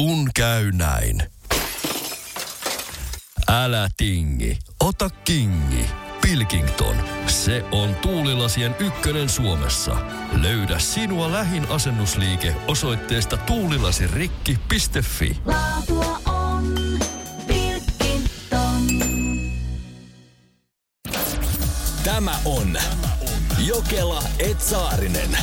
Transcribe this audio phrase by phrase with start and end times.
[0.00, 1.22] Kun käy näin.
[3.48, 5.86] Älä tingi, ota kingi.
[6.20, 9.96] Pilkington, se on tuulilasien ykkönen Suomessa.
[10.40, 15.36] Löydä sinua lähin asennusliike osoitteesta tuulilasirikki.fi.
[15.44, 16.74] Laatua on
[17.46, 18.86] Pilkington.
[22.04, 22.78] Tämä on
[23.58, 25.38] Jokela Etsaarinen.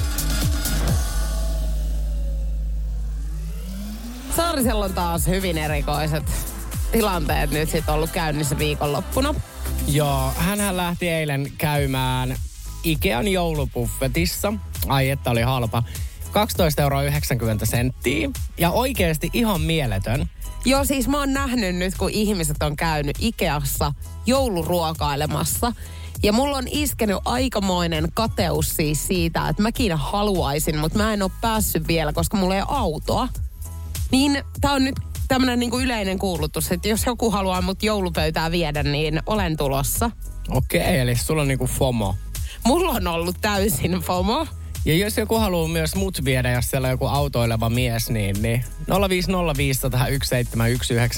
[4.38, 6.24] Saarisella on taas hyvin erikoiset
[6.92, 9.36] tilanteet nyt sitten ollut käynnissä viikonloppuna.
[9.88, 12.36] Joo, hänhän lähti eilen käymään
[12.84, 14.54] Ikean joulupuffetissa.
[14.88, 15.84] Ai että oli halpa.
[16.26, 17.02] 12,90 euroa
[17.64, 18.30] senttiä.
[18.58, 20.30] Ja oikeasti ihan mieletön.
[20.66, 23.94] Joo, siis mä oon nähnyt nyt, kun ihmiset on käynyt Ikeassa
[24.26, 25.74] jouluruokailemassa.
[26.24, 31.32] Ja mulla on iskenyt aikamoinen kateus siis siitä, että mäkin haluaisin, mutta mä en ole
[31.42, 33.28] päässyt vielä, koska mulla ei autoa.
[34.12, 34.96] Niin tää on nyt
[35.28, 40.12] tämmönen niinku yleinen kuulutus, että jos joku haluaa mut joulupöytää viedä, niin olen tulossa.
[40.50, 42.16] Okei, eli sulla on niinku FOMO.
[42.66, 44.48] Mulla on ollut täysin FOMO.
[44.86, 48.64] Ja jos joku haluaa myös mut viedä, jos siellä on joku autoileva mies, niin, niin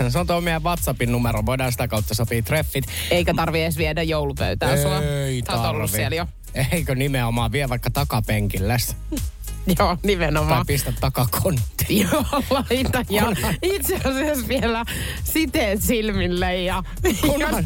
[0.07, 0.11] 050501719.
[0.11, 1.45] Se on tuo meidän WhatsAppin numero.
[1.45, 2.85] Voidaan sitä kautta sopia treffit.
[3.11, 5.01] Eikä tarvi edes viedä joulupöytää sua.
[5.01, 5.87] Ei oot ollut tarvi.
[5.87, 6.27] siellä jo.
[6.71, 8.95] Eikö nimenomaan vie vaikka takapenkilles?
[9.79, 10.65] Joo, Tai nimenomaan.
[10.65, 12.01] pistä takakonttiin.
[12.11, 13.05] Joo, laita.
[13.09, 13.23] Ja
[13.61, 14.85] itse asiassa vielä
[15.23, 16.83] siteet silmille ja...
[17.21, 17.63] Kunhan,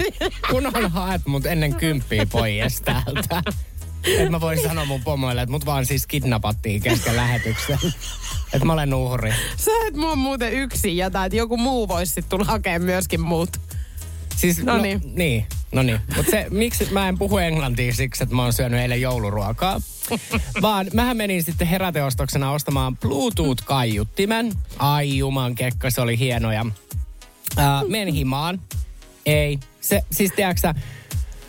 [0.50, 3.44] kunhan haet mut ennen kymppiä pois täältä.
[4.18, 7.78] Et mä voin sanoa mun pomoille, että mut vaan siis kidnappattiin kesken lähetyksen.
[8.54, 9.34] Että mä olen uhri.
[9.58, 13.50] Sä et mua muuten yksin jätä, että joku muu voisi tulla hakemaan myöskin muut.
[14.36, 15.02] Siis, No niin.
[15.16, 15.45] niin.
[15.72, 16.00] No niin.
[16.16, 19.81] Mutta se, miksi mä en puhu englantia siksi, että mä oon syönyt eilen jouluruokaa.
[20.62, 24.53] Vaan mähän menin sitten heräteostoksena ostamaan Bluetooth-kaiuttimen.
[24.80, 26.52] Ai juman kekka, se oli hieno.
[26.52, 26.66] Ja,
[27.58, 28.62] ää, men himaan.
[29.25, 29.59] Ei.
[29.81, 30.73] Se, siis tiedätkö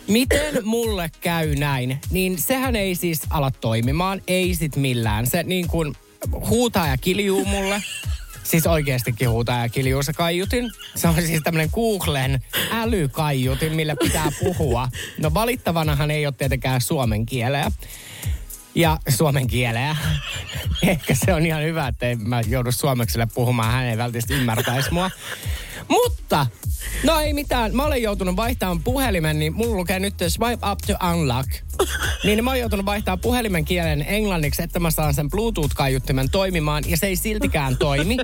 [0.07, 5.27] Miten mulle käy näin, niin sehän ei siis ala toimimaan, ei sit millään.
[5.27, 5.95] Se niin kuin
[6.49, 7.81] huutaa ja kiljuu mulle.
[8.45, 10.71] Siis oikeastikin huutaa ja kiljuu se kaiutin.
[10.95, 12.39] Se on siis tämmönen Googlen
[12.71, 14.89] älykaiutin, millä pitää puhua.
[15.17, 17.71] No valittavanahan ei ole tietenkään suomen kieleä.
[18.75, 19.95] Ja suomen kieleä.
[20.81, 23.71] Ehkä se on ihan hyvä, että en mä joudu suomekselle puhumaan.
[23.71, 25.11] Hän ei välttämättä ymmärtäisi mua.
[25.87, 26.47] Mutta,
[27.03, 27.75] no ei mitään.
[27.75, 31.49] Mä olen joutunut vaihtamaan puhelimen, niin mulla lukee nyt swipe up to unlock.
[32.23, 36.97] Niin mä oon joutunut vaihtamaan puhelimen kielen englanniksi, että mä saan sen Bluetooth-kaiuttimen toimimaan, ja
[36.97, 38.17] se ei siltikään toimi.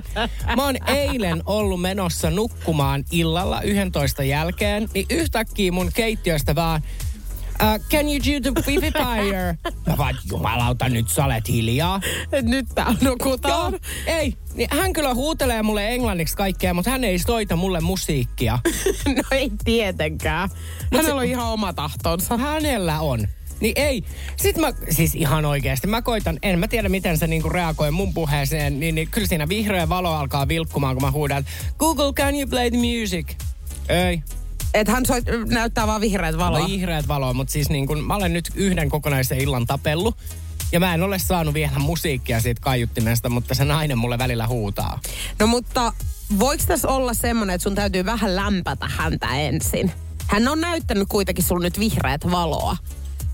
[0.56, 6.82] Mä oon eilen ollut menossa nukkumaan illalla 11 jälkeen, niin yhtäkkiä mun keittiöstä vaan
[7.62, 9.54] Uh, can you do the vivifier?
[9.86, 12.00] Mä vaan, jumalauta, nyt sä olet hiljaa.
[12.32, 13.72] Et nyt tää nukutaan.
[13.72, 14.34] Joo, ei.
[14.54, 18.58] Niin hän kyllä huutelee mulle englanniksi kaikkea, mutta hän ei soita mulle musiikkia.
[19.16, 20.48] no ei tietenkään.
[20.94, 22.36] Hänellä on ihan oma tahtonsa.
[22.36, 23.28] Hänellä on.
[23.60, 24.04] Niin ei.
[24.36, 28.14] Sitten mä, siis ihan oikeasti, mä koitan, en mä tiedä miten se niinku reagoi mun
[28.14, 31.44] puheeseen, niin, niin kyllä siinä vihreä valo alkaa vilkkumaan, kun mä huudan,
[31.78, 33.26] Google, can you play the music?
[33.88, 34.22] Ei.
[34.74, 36.58] Että hän soit, näyttää vaan vihreät valoa.
[36.58, 40.16] No vihreät valoa, mutta siis niin kun, mä olen nyt yhden kokonaisen illan tapellut.
[40.72, 45.00] Ja mä en ole saanut vielä musiikkia siitä kaiuttimesta, mutta se nainen mulle välillä huutaa.
[45.38, 45.92] No mutta
[46.38, 49.92] voiko tässä olla semmoinen, että sun täytyy vähän lämpätä häntä ensin?
[50.26, 52.76] Hän on näyttänyt kuitenkin sulle nyt vihreät valoa.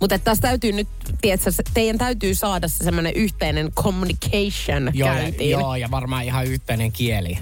[0.01, 0.89] Mutta tässä täytyy nyt,
[1.21, 5.51] tiedätkö, teidän täytyy saada se semmoinen yhteinen communication Joo, ja, käyntiin.
[5.51, 7.39] joo, ja varmaan ihan yhteinen kieli.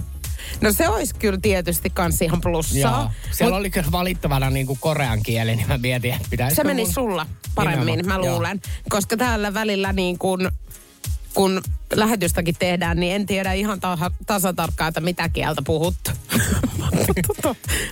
[0.61, 3.01] No se olisi kyllä tietysti kans ihan plussaa.
[3.01, 3.11] Joo.
[3.33, 6.67] Siellä Mut oli kyllä valittavana niin kuin korean kieli, niin mä mietin, että pitäisikö se
[6.67, 6.93] meni mun...
[6.93, 8.35] sulla paremmin, Nimenomaan, mä joo.
[8.35, 8.61] luulen.
[8.89, 10.51] Koska täällä välillä niin kun,
[11.35, 11.63] kun
[11.95, 15.95] lähetystäkin tehdään, niin en tiedä ihan ta- tasatarkkaan, että mitä kieltä puhut.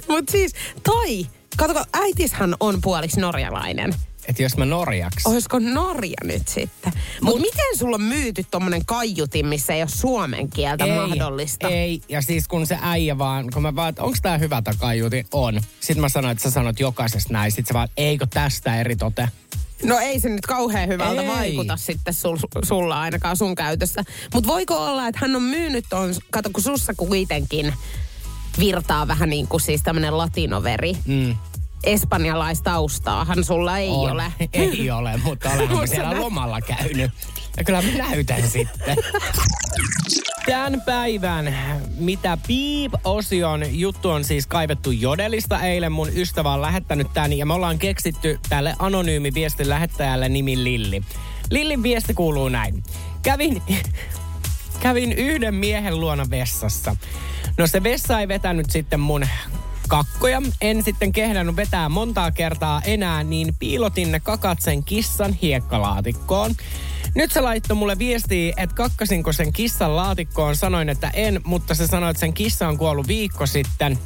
[0.09, 1.27] Mutta siis, tai,
[1.57, 3.95] katsoko, äitishän on puoliksi norjalainen.
[4.29, 5.29] Että jos mä norjaksi.
[5.29, 6.93] Olisiko Norja nyt sitten?
[7.21, 11.69] Mutta miten sulla on myyty tommonen kaiutin, missä ei ole suomen kieltä mahdollista?
[11.69, 15.27] Ei, ja siis kun se äijä vaan, kun mä vaan, onko tää hyvä takaiuti?
[15.33, 15.61] On.
[15.81, 17.53] Sitten mä sanoin, että sä sanot jokaisesta näin.
[17.53, 19.29] Sitten se vaan, eikö tästä eri tote?
[19.83, 21.29] No ei se nyt kauhean hyvältä Ei.
[21.29, 24.05] vaikuta sitten sul, sulla ainakaan sun käytössä.
[24.35, 27.75] Mutta voiko olla, että hän on myynyt on, kato kun sussa kuitenkin
[28.59, 30.93] virtaa vähän niin kuin siis tämmönen latinoveri.
[31.07, 31.37] Mm.
[31.87, 34.11] Espanjalaistaustaahan sulla ei On.
[34.11, 34.33] ole.
[34.53, 37.11] Ei ole, mutta olen siellä nä- lomalla käynyt.
[37.57, 38.97] Ja kyllä mä näytän sitten.
[40.47, 41.57] Tämän päivän
[41.97, 45.93] Mitä Piip-osion juttu on siis kaivettu Jodelista eilen.
[45.93, 51.03] Mun ystävä on lähettänyt tän ja me ollaan keksitty tälle anonyymi viestin lähettäjälle nimi Lilli.
[51.51, 52.83] Lillin viesti kuuluu näin.
[53.23, 53.63] Kävin,
[54.81, 56.97] kävin yhden miehen luona vessassa.
[57.59, 59.27] No se vessa ei vetänyt sitten mun
[59.89, 60.43] kakkoja.
[60.61, 66.55] En sitten kehdannut vetää montaa kertaa enää, niin piilotin ne kakat sen kissan hiekkalaatikkoon.
[67.15, 70.57] Nyt se laittoi mulle viestiä, että kakkasinko sen kissan laatikkoon.
[70.57, 73.99] Sanoin, että en, mutta se sanoi, että sen kissa on kuollut viikko sitten.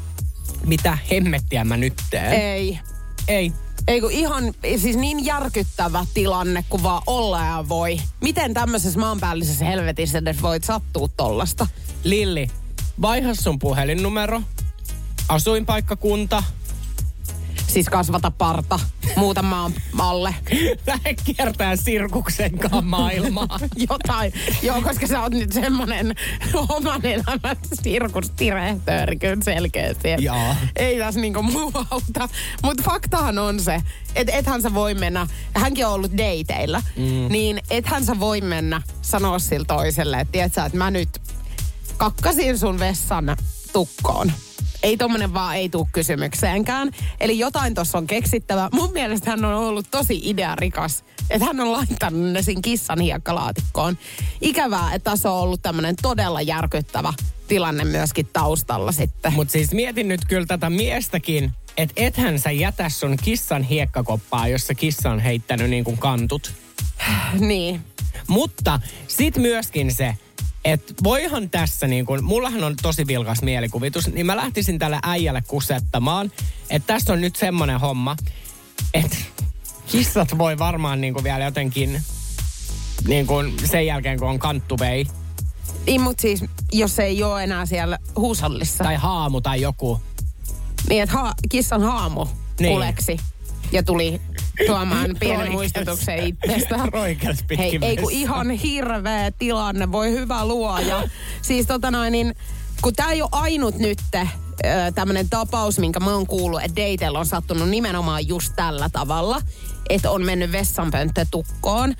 [0.65, 2.33] Mitä hemmettiä mä nyt teen?
[2.33, 2.79] Ei.
[3.29, 3.53] Ei.
[3.89, 8.01] Ei kun ihan, siis niin järkyttävä tilanne kuin vaan olla ja voi.
[8.21, 11.67] Miten tämmöisessä maanpäällisessä helvetissä edes voit sattua tollasta?
[12.05, 12.51] Lilli,
[13.03, 14.43] vaiha sun puhelinnumero,
[15.29, 16.43] asuinpaikkakunta,
[17.67, 18.81] Siis kasvata parta
[19.17, 20.35] muutamaan alle.
[20.87, 22.53] lähde kiertää sirkuksen
[22.83, 23.61] maailmaa.
[23.91, 24.33] Jotain.
[24.63, 26.15] Joo, koska sä oot nyt semmonen
[26.69, 30.09] oman elämän sirkustirehtööri kyllä selkeästi.
[30.19, 30.55] Joo.
[30.77, 32.29] Ei tässä niinku muu auta.
[32.63, 33.83] Mutta faktahan on se,
[34.15, 37.29] että ethän sä voi mennä, hänkin on ollut dateilla, mm.
[37.29, 41.21] niin ethän sä voi mennä sanoa sille toiselle, että tiedät sä, että mä nyt
[41.97, 43.37] kakkasin sun vessan
[43.73, 44.33] tukkoon.
[44.83, 46.91] Ei tommonen vaan ei tuu kysymykseenkään.
[47.21, 48.69] Eli jotain tuossa on keksittävä.
[48.73, 51.05] Mun mielestä hän on ollut tosi idearikas.
[51.31, 53.99] Että hän on laittanut ne siinä kissan hiekkalaatikkoon.
[54.41, 57.13] Ikävää, että tässä on ollut tämmönen todella järkyttävä
[57.49, 59.33] tilanne myöskin taustalla sitten.
[59.33, 64.75] Mutta siis mietin nyt kyllä tätä miestäkin, että ethän sä jätä sun kissan hiekkakoppaa, jossa
[64.75, 66.53] kissa on heittänyt niin kuin kantut.
[67.39, 67.81] Niin.
[68.27, 70.15] Mutta sit myöskin se,
[70.65, 75.43] että voihan tässä niin kuin, mullahan on tosi vilkas mielikuvitus, niin mä lähtisin tälle äijälle
[75.49, 76.33] kusettamaan,
[76.71, 78.17] että tässä on nyt semmonen homma,
[78.95, 79.17] että
[79.87, 82.03] kissat voi varmaan niin kuin vielä jotenkin
[83.09, 85.07] niin kuin sen jälkeen, kun on kanttu vei,
[85.87, 88.85] Niin, mutta siis, jos ei ole enää siellä huushollissa.
[88.85, 90.01] tai haamu tai joku,
[90.89, 92.27] Niin, että ha- kissan haamu
[92.61, 92.73] niin.
[92.73, 93.17] kuleksi
[93.73, 94.21] ja tuli
[94.67, 95.53] tuomaan pienen Roikels.
[95.53, 96.93] muistutuksen itsestään.
[96.93, 101.09] Roikels pitkin Hei, ei kun ihan hirveä tilanne, voi hyvä luoja.
[101.43, 102.35] siis tota noin, niin,
[102.83, 103.99] kun tää ei ole ainut nyt
[104.95, 109.41] tämmöinen tapaus, minkä mä oon kuullut, että dateilla on sattunut nimenomaan just tällä tavalla,
[109.89, 111.95] että on mennyt vessanpönttö tukkoon.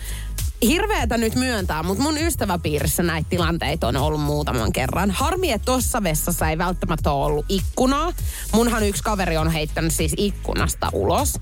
[0.63, 5.11] Hirveetä nyt myöntää, mutta mun ystäväpiirissä näitä tilanteita on ollut muutaman kerran.
[5.11, 8.13] Harmi, että tossa vessassa ei välttämättä ole ollut ikkunaa.
[8.53, 11.35] Munhan yksi kaveri on heittänyt siis ikkunasta ulos.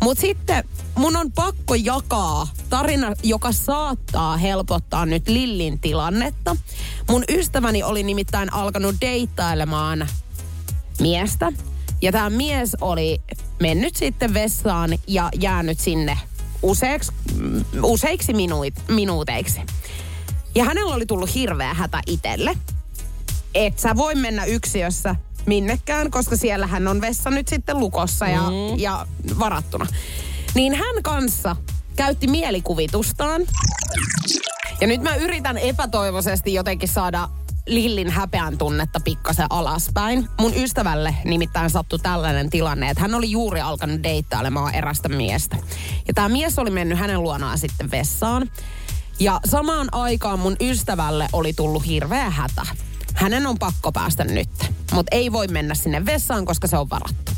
[0.00, 0.64] Mutta sitten
[0.98, 6.56] mun on pakko jakaa tarina, joka saattaa helpottaa nyt Lillin tilannetta.
[7.08, 10.08] Mun ystäväni oli nimittäin alkanut deittailemaan
[11.00, 11.52] miestä.
[12.02, 13.20] Ja tämä mies oli
[13.60, 16.18] mennyt sitten vessaan ja jäänyt sinne
[16.62, 19.60] useiksi, mm, useiksi minuut, minuuteiksi.
[20.54, 22.56] Ja hänellä oli tullut hirveä hätä itselle.
[23.54, 25.16] Et sä voi mennä yksiössä
[25.48, 28.78] minnekään, koska siellähän on vessa nyt sitten lukossa ja, mm.
[28.78, 29.06] ja
[29.38, 29.86] varattuna.
[30.54, 31.56] Niin hän kanssa
[31.96, 33.42] käytti mielikuvitustaan.
[34.80, 37.28] Ja nyt mä yritän epätoivoisesti jotenkin saada
[37.66, 40.28] Lillin häpeän tunnetta pikkasen alaspäin.
[40.40, 45.56] Mun ystävälle nimittäin sattui tällainen tilanne, että hän oli juuri alkanut deittailemaan erästä miestä.
[46.08, 48.50] Ja tämä mies oli mennyt hänen luonaan sitten vessaan.
[49.20, 52.66] Ja samaan aikaan mun ystävälle oli tullut hirveä hätä.
[53.18, 54.50] Hänen on pakko päästä nyt,
[54.92, 57.32] mutta ei voi mennä sinne vessaan, koska se on varattu.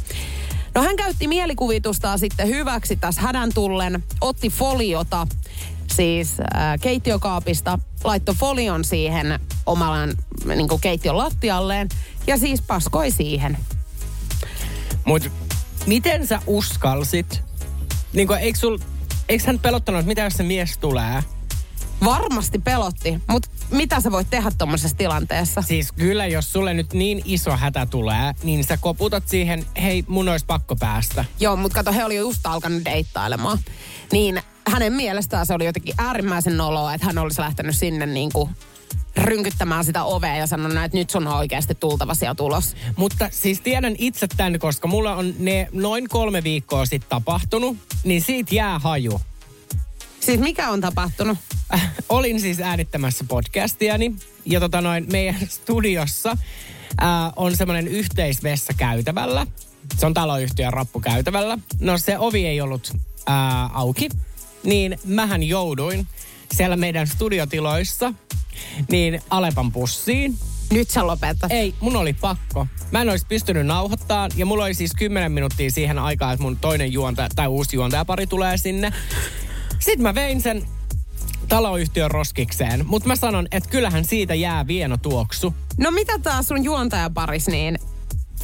[0.74, 5.26] No hän käytti mielikuvitustaan sitten hyväksi tässä hädän tullen, otti foliota
[5.92, 11.88] siis äh, keittiökaapista, laittoi folion siihen omalan niin keittiön lattialleen
[12.26, 13.58] ja siis paskoi siihen.
[15.04, 15.30] Mut
[15.86, 17.42] miten sä uskalsit?
[18.12, 18.78] Niin kuin, eikö, sul,
[19.28, 21.22] eikö hän pelottanut, että mitä jos se mies tulee?
[22.04, 25.62] Varmasti pelotti, mutta mitä sä voit tehdä tuommoisessa tilanteessa?
[25.62, 30.28] Siis kyllä, jos sulle nyt niin iso hätä tulee, niin sä koputat siihen, hei, mun
[30.28, 31.24] olisi pakko päästä.
[31.40, 33.58] Joo, mutta kato, he oli just alkanut deittailemaan.
[34.12, 38.50] Niin hänen mielestään se oli jotenkin äärimmäisen noloa, että hän olisi lähtenyt sinne niin kuin
[39.16, 42.76] rynkyttämään sitä ovea ja sanonut, että nyt sun on oikeasti tultava sieltä ulos.
[42.96, 48.22] Mutta siis tiedän itse tämän, koska mulla on ne noin kolme viikkoa sitten tapahtunut, niin
[48.22, 49.20] siitä jää haju.
[50.20, 51.38] Siis mikä on tapahtunut?
[52.08, 56.30] Olin siis äänittämässä podcastiani ja tota noin, meidän studiossa
[57.02, 59.46] äh, on semmoinen yhteisvessa käytävällä.
[59.98, 61.58] Se on taloyhtiön rappukäytävällä.
[61.80, 62.92] No se ovi ei ollut
[63.30, 64.08] äh, auki,
[64.64, 66.06] niin mähän jouduin
[66.54, 68.14] siellä meidän studiotiloissa
[68.90, 70.38] niin Alepan pussiin.
[70.70, 71.50] Nyt sä lopetat.
[71.50, 72.66] Ei, mun oli pakko.
[72.90, 76.56] Mä en olisi pystynyt nauhoittaa ja mulla oli siis 10 minuuttia siihen aikaan, että mun
[76.56, 78.92] toinen juontaja tai uusi juontajapari tulee sinne.
[79.80, 80.62] Sitten mä vein sen
[81.48, 85.54] taloyhtiön roskikseen, mutta mä sanon, että kyllähän siitä jää vieno tuoksu.
[85.78, 87.78] No mitä taas sun juontajaparis, niin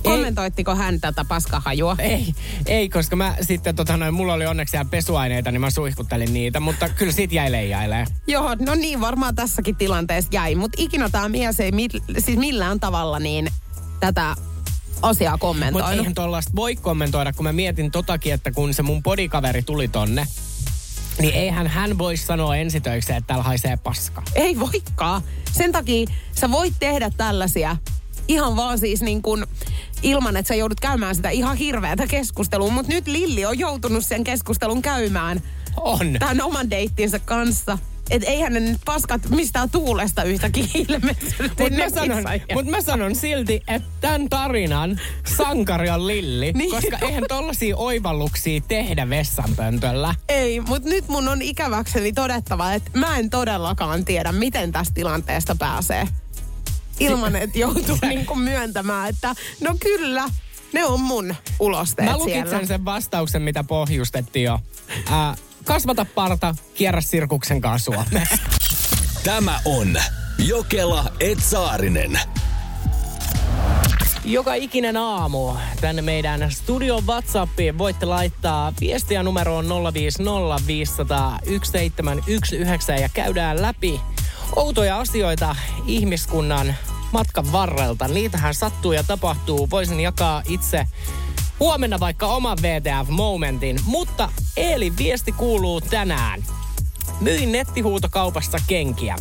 [0.02, 1.96] Kommentoittiko hän tätä paskahajua?
[1.98, 2.34] Ei,
[2.66, 6.88] ei, koska mä sitten, tota noin, mulla oli onneksi pesuaineita, niin mä suihkuttelin niitä, mutta
[6.88, 8.04] kyllä siitä jäi leijailee.
[8.26, 11.88] Joo, no niin varmaan tässäkin tilanteessa jäi, mutta ikinä tämä mies ei mi-
[12.18, 13.48] siis millään tavalla niin
[14.00, 14.34] tätä
[15.02, 15.90] asiaa Mutta kommentoinut.
[15.92, 20.26] eihän tuollaista voi kommentoida, kun mä mietin totakin, että kun se mun podikaveri tuli tonne,
[21.18, 24.22] niin eihän hän voi sanoa ensitöikseen, että täällä haisee paska.
[24.34, 25.22] Ei voikaan.
[25.52, 27.76] Sen takia sä voit tehdä tällaisia
[28.28, 29.46] ihan vaan siis niin kuin
[30.02, 32.70] ilman, että sä joudut käymään sitä ihan hirveätä keskustelua.
[32.70, 35.42] Mutta nyt Lilli on joutunut sen keskustelun käymään
[35.76, 36.12] On.
[36.18, 37.78] tämän oman deittinsä kanssa.
[38.10, 43.14] Et eihän ne nyt paskat mistään tuulesta yhtäkkiä ilmeisesti Mutta mä, sanon, mut mä sanon
[43.14, 45.00] silti, että tämän tarinan
[45.36, 50.14] sankari on Lilli, Niin koska eihän tollaisia oivalluksia tehdä vessanpöntöllä.
[50.28, 55.56] Ei, mutta nyt mun on ikäväkseni todettava, että mä en todellakaan tiedä, miten tästä tilanteesta
[55.58, 56.08] pääsee.
[57.00, 60.24] Ilman, että joutuu niinku myöntämään, että no kyllä,
[60.72, 62.40] ne on mun ulosteet Mä siellä.
[62.40, 64.58] lukitsen sen vastauksen, mitä pohjustettiin jo.
[65.10, 68.04] Ää, kasvata parta, kierrä sirkuksen kanssa.
[69.24, 69.96] Tämä on
[70.38, 72.20] Jokela Etsaarinen.
[74.24, 79.68] Joka ikinen aamu tänne meidän studion WhatsAppiin voitte laittaa viestiä numeroon 050501719
[83.00, 84.00] ja käydään läpi
[84.56, 85.56] outoja asioita
[85.86, 86.74] ihmiskunnan
[87.12, 88.08] matkan varrelta.
[88.08, 89.70] Niitähän sattuu ja tapahtuu.
[89.70, 90.86] Voisin jakaa itse
[91.60, 96.44] huomenna vaikka oman VTF-momentin, mutta Eelin viesti kuuluu tänään.
[97.20, 99.16] Myin nettihuutokaupassa kenkiä.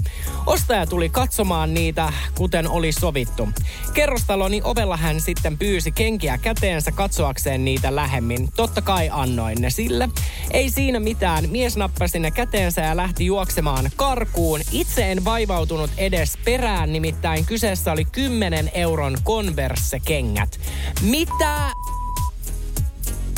[0.45, 3.49] Ostaja tuli katsomaan niitä, kuten oli sovittu.
[3.93, 8.49] Kerrostaloni ovella hän sitten pyysi kenkiä käteensä katsoakseen niitä lähemmin.
[8.55, 10.09] Totta kai annoin ne sille.
[10.51, 11.49] Ei siinä mitään.
[11.49, 14.61] Mies nappasi ne käteensä ja lähti juoksemaan karkuun.
[14.71, 20.59] Itse en vaivautunut edes perään, nimittäin kyseessä oli 10 euron Converse-kengät.
[21.01, 21.71] Mitä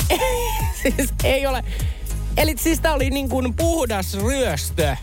[0.82, 1.64] siis ei ole...
[2.36, 4.96] Eli siis tää oli niin kuin puhdas ryöstö.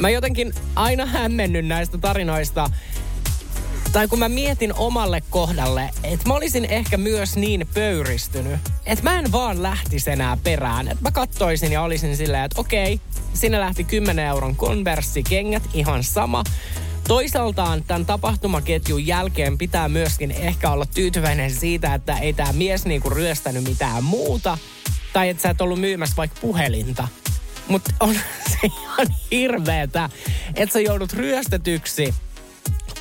[0.00, 2.70] Mä jotenkin aina hämmennyt näistä tarinoista.
[3.92, 9.18] Tai kun mä mietin omalle kohdalle, että mä olisin ehkä myös niin pöyristynyt, että mä
[9.18, 10.88] en vaan lähtisi enää perään.
[10.88, 13.00] Että mä kattoisin ja olisin silleen, että okei,
[13.34, 16.44] sinne lähti 10 euron konverssikengät, ihan sama.
[17.08, 23.10] Toisaaltaan tämän tapahtumaketjun jälkeen pitää myöskin ehkä olla tyytyväinen siitä, että ei tämä mies niinku
[23.10, 24.58] ryöstänyt mitään muuta.
[25.12, 27.08] Tai että sä et ollut myymässä vaikka puhelinta.
[27.68, 28.14] Mutta on
[28.52, 30.10] se ihan hirveetä,
[30.54, 32.14] että sä joudut ryöstetyksi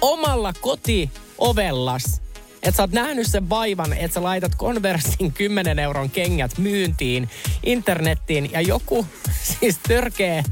[0.02, 2.22] omalla kotiovellas.
[2.56, 7.30] Että sä oot nähnyt sen vaivan, että sä laitat Conversin 10 euron kengät myyntiin
[7.64, 9.08] internettiin ja joku
[9.60, 10.44] siis törkee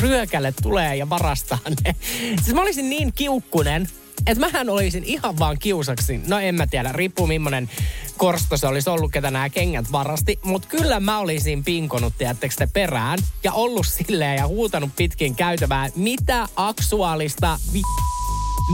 [0.00, 1.96] ryökälle tulee ja varastaa ne.
[2.42, 3.88] Siis mä olisin niin kiukkunen,
[4.26, 6.20] että mähän olisin ihan vaan kiusaksi.
[6.26, 7.70] No en mä tiedä, riippuu millainen
[8.16, 10.38] korsto se olisi ollut, ketä nämä kengät varasti.
[10.42, 13.18] Mutta kyllä mä olisin pinkonut, tiedättekö te perään.
[13.44, 15.88] Ja ollut silleen ja huutanut pitkin käytävää.
[15.96, 17.82] Mitä aksuaalista vi-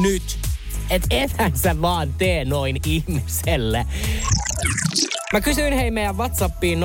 [0.03, 0.39] nyt?
[0.91, 3.87] Et ethän sä vaan tee noin ihmiselle.
[5.33, 6.83] Mä kysyin hei meidän Whatsappiin 050501719,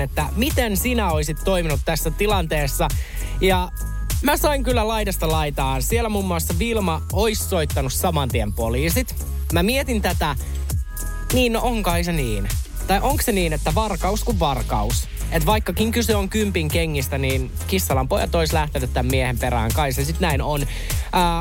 [0.00, 2.88] että miten sinä olisit toiminut tässä tilanteessa.
[3.40, 3.68] Ja
[4.22, 5.82] mä sain kyllä laidasta laitaan.
[5.82, 9.26] Siellä muun muassa Vilma olisi soittanut saman tien poliisit.
[9.52, 10.36] Mä mietin tätä,
[11.32, 12.48] niin no on kai se niin.
[12.86, 15.08] Tai onko se niin, että varkaus kuin varkaus?
[15.30, 19.70] Et vaikkakin kyse on kympin kengistä, niin Kissalan pojat olisi lähtenyt tämän miehen perään.
[19.74, 20.62] Kai se sitten näin on.
[20.62, 20.68] Äh,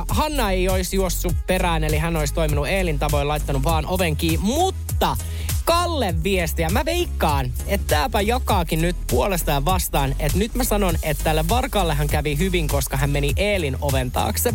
[0.08, 4.46] Hanna ei olisi juossut perään, eli hän olisi toiminut Eelin tavoin, laittanut vaan oven kiinni.
[4.46, 5.18] Mutta
[5.66, 6.70] Kalle viestiä.
[6.70, 12.08] Mä veikkaan, että tääpä jakaakin nyt puolestaan vastaan, että nyt mä sanon, että tälle Varkaallehan
[12.08, 14.54] kävi hyvin, koska hän meni Eelin oven taakse.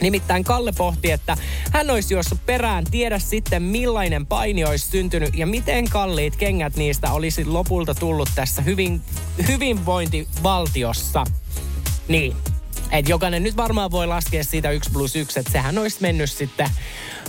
[0.00, 1.36] Nimittäin Kalle pohti, että
[1.72, 7.12] hän olisi juossut perään, tiedä sitten millainen paini olisi syntynyt ja miten kalliit kengät niistä
[7.12, 9.02] olisi lopulta tullut tässä hyvin,
[9.48, 11.24] hyvinvointivaltiossa.
[12.08, 12.36] Niin,
[12.90, 16.70] et jokainen nyt varmaan voi laskea siitä 1 plus 1, että sehän olisi mennyt sitten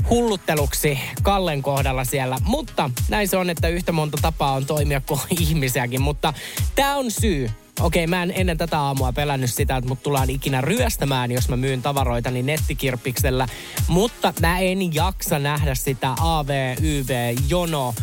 [0.09, 2.37] hullutteluksi Kallen kohdalla siellä.
[2.43, 6.01] Mutta näin se on, että yhtä monta tapaa on toimia kuin ihmisiäkin.
[6.01, 6.33] Mutta
[6.75, 7.49] tämä on syy.
[7.79, 11.57] Okei, mä en ennen tätä aamua pelännyt sitä, että mut tullaan ikinä ryöstämään, jos mä
[11.57, 13.47] myyn tavaroitani nettikirppiksellä.
[13.87, 17.93] Mutta mä en jaksa nähdä sitä AV-YV-jono.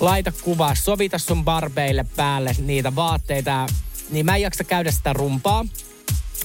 [0.00, 3.66] Laita kuva, sovita sun barbeille päälle niitä vaatteita.
[4.10, 5.64] Niin mä en jaksa käydä sitä rumpaa.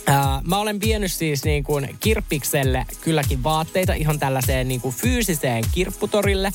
[0.10, 5.64] Ää, mä olen vienyt siis niin kuin kirppikselle kylläkin vaatteita ihan tällaiseen niin kuin fyysiseen
[5.72, 6.52] kirpputorille.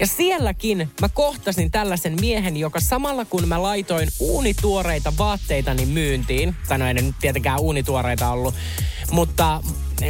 [0.00, 6.78] Ja sielläkin mä kohtasin tällaisen miehen, joka samalla kun mä laitoin uunituoreita vaatteitani myyntiin, tai
[6.78, 8.54] no ei nyt tietenkään uunituoreita ollut,
[9.10, 9.60] mutta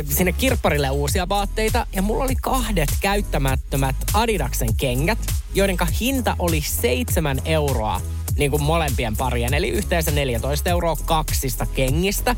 [0.08, 5.18] sinne kirpparille uusia vaatteita ja mulla oli kahdet käyttämättömät Adidaksen kengät,
[5.54, 8.00] joiden hinta oli 7 euroa
[8.38, 12.36] niin kuin molempien parien, eli yhteensä 14 euroa kaksista kengistä.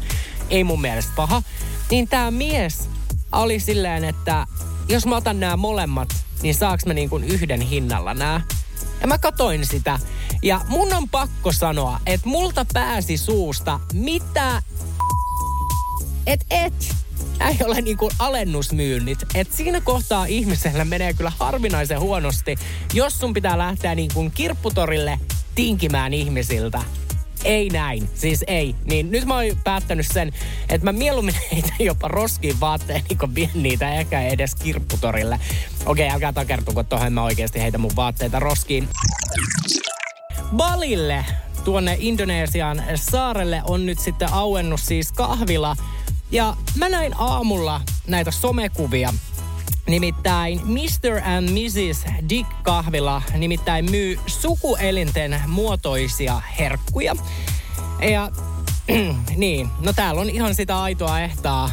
[0.50, 1.42] Ei mun mielestä paha.
[1.90, 2.88] Niin tämä mies
[3.32, 4.46] oli silleen, että
[4.88, 6.08] jos mä otan nämä molemmat,
[6.42, 8.40] niin saaks mä niin kuin yhden hinnalla nämä.
[9.00, 9.98] Ja mä katoin sitä.
[10.42, 14.62] Ja mun on pakko sanoa, että multa pääsi suusta, mitä...
[16.26, 16.94] Et et,
[17.40, 19.18] ei ole niin kuin alennusmyynnit.
[19.34, 22.56] Et siinä kohtaa ihmisellä menee kyllä harvinaisen huonosti,
[22.92, 25.20] jos sun pitää lähteä niin kuin kirpputorille
[25.54, 26.82] tinkimään ihmisiltä.
[27.44, 28.74] Ei näin, siis ei.
[28.84, 30.32] Niin nyt mä oon päättänyt sen,
[30.68, 35.40] että mä mieluummin heitä jopa roskiin vaatteen, niin kun vien niitä ehkä edes kirpputorille.
[35.86, 38.88] Okei, älkää takertuko tohon, mä oikeasti heitä mun vaatteita roskiin.
[40.56, 41.24] Balille
[41.64, 45.76] tuonne Indonesian saarelle on nyt sitten auennut siis kahvila.
[46.30, 49.14] Ja mä näin aamulla näitä somekuvia
[49.88, 51.20] Nimittäin Mr.
[51.24, 52.04] and Mrs.
[52.28, 57.16] Dick kahvila nimittäin myy sukuelinten muotoisia herkkuja.
[58.10, 58.30] Ja
[59.36, 61.70] niin, no täällä on ihan sitä aitoa ehtaa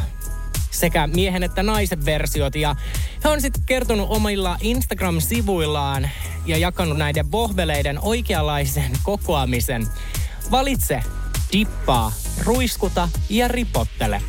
[0.71, 2.55] sekä miehen että naisen versiot.
[2.55, 2.75] Ja
[3.23, 6.09] he on sitten kertonut omilla Instagram-sivuillaan
[6.45, 9.87] ja jakanut näiden bohveleiden oikeanlaisen kokoamisen.
[10.51, 11.03] Valitse,
[11.53, 12.11] dippaa,
[12.43, 14.21] ruiskuta ja ripottele.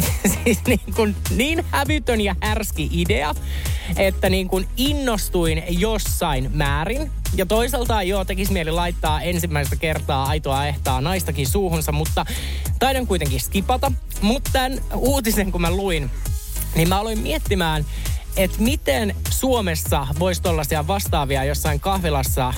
[0.44, 3.34] siis niin, kuin niin hävytön ja härski idea,
[3.96, 7.10] että niin kuin innostuin jossain määrin.
[7.34, 12.26] Ja toisaalta joo, tekisi mieli laittaa ensimmäistä kertaa aitoa ehtaa naistakin suuhunsa, mutta
[12.78, 13.92] taidan kuitenkin skipata.
[14.20, 16.10] Mutta tämän uutisen kun mä luin,
[16.74, 17.84] niin mä aloin miettimään,
[18.36, 22.54] että miten Suomessa voisi tollaisia vastaavia jossain kahvilassa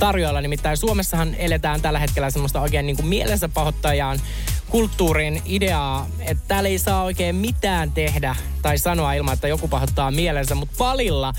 [0.00, 0.40] tarjoilla.
[0.40, 4.20] Nimittäin Suomessahan eletään tällä hetkellä semmoista oikein niin kuin mielensä pahoittajaan
[4.68, 10.10] kulttuurin ideaa, että täällä ei saa oikein mitään tehdä tai sanoa ilman, että joku pahoittaa
[10.10, 11.32] mielensä, mutta palilla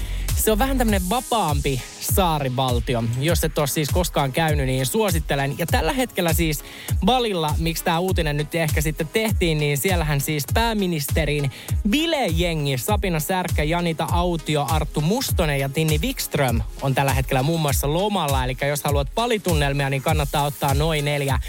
[0.46, 3.03] se on vähän tämmöinen vapaampi saarivaltio.
[3.20, 5.55] Jos et ole siis koskaan käynyt, niin suosittelen.
[5.58, 6.63] Ja tällä hetkellä siis
[7.05, 11.51] Balilla, miksi tämä uutinen nyt ehkä sitten tehtiin, niin siellähän siis pääministerin
[11.89, 17.94] bilejengi Sapina Särkkä, Janita Autio, Arttu Mustonen ja Tinni Wikström on tällä hetkellä muun muassa
[17.94, 18.44] lomalla.
[18.44, 21.40] Eli jos haluat palitunnelmia, niin kannattaa ottaa noin neljä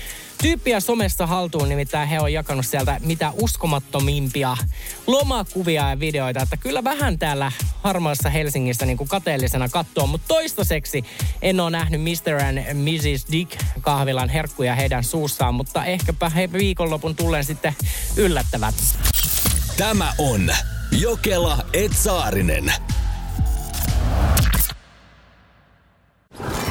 [0.42, 4.56] tyyppiä somessa haltuun, nimittäin he on jakanut sieltä mitä uskomattomimpia
[5.06, 6.42] lomakuvia ja videoita.
[6.42, 11.04] Että kyllä vähän täällä harmaassa Helsingissä niin kuin kateellisena katsoa, mutta toistaiseksi
[11.42, 12.44] en ole nähnyt Mr.
[12.44, 13.26] and Mrs.
[13.32, 17.74] Dick kahvilan herkkuja heidän suussaan, mutta ehkäpä he viikonlopun tulleen sitten
[18.16, 18.74] yllättävät.
[19.76, 20.50] Tämä on
[20.90, 22.72] Jokela Etsaarinen.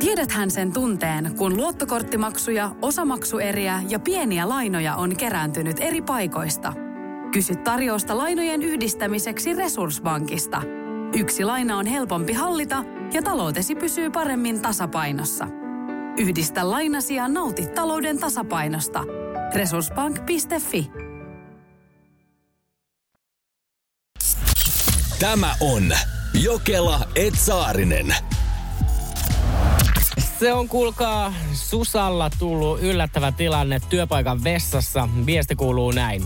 [0.00, 6.72] Tiedäthän sen tunteen, kun luottokorttimaksuja, osamaksueriä ja pieniä lainoja on kerääntynyt eri paikoista.
[7.32, 10.62] Kysy tarjousta lainojen yhdistämiseksi Resurssbankista.
[11.18, 15.48] Yksi laina on helpompi hallita ja taloutesi pysyy paremmin tasapainossa–
[16.18, 19.04] Yhdistä lainasi ja nauti talouden tasapainosta.
[19.54, 20.90] Resurssbank.fi
[25.20, 25.82] Tämä on
[26.42, 28.14] Jokela Etsaarinen.
[30.38, 35.08] Se on kuulkaa Susalla tullut yllättävä tilanne työpaikan vessassa.
[35.26, 36.22] Viesti kuuluu näin.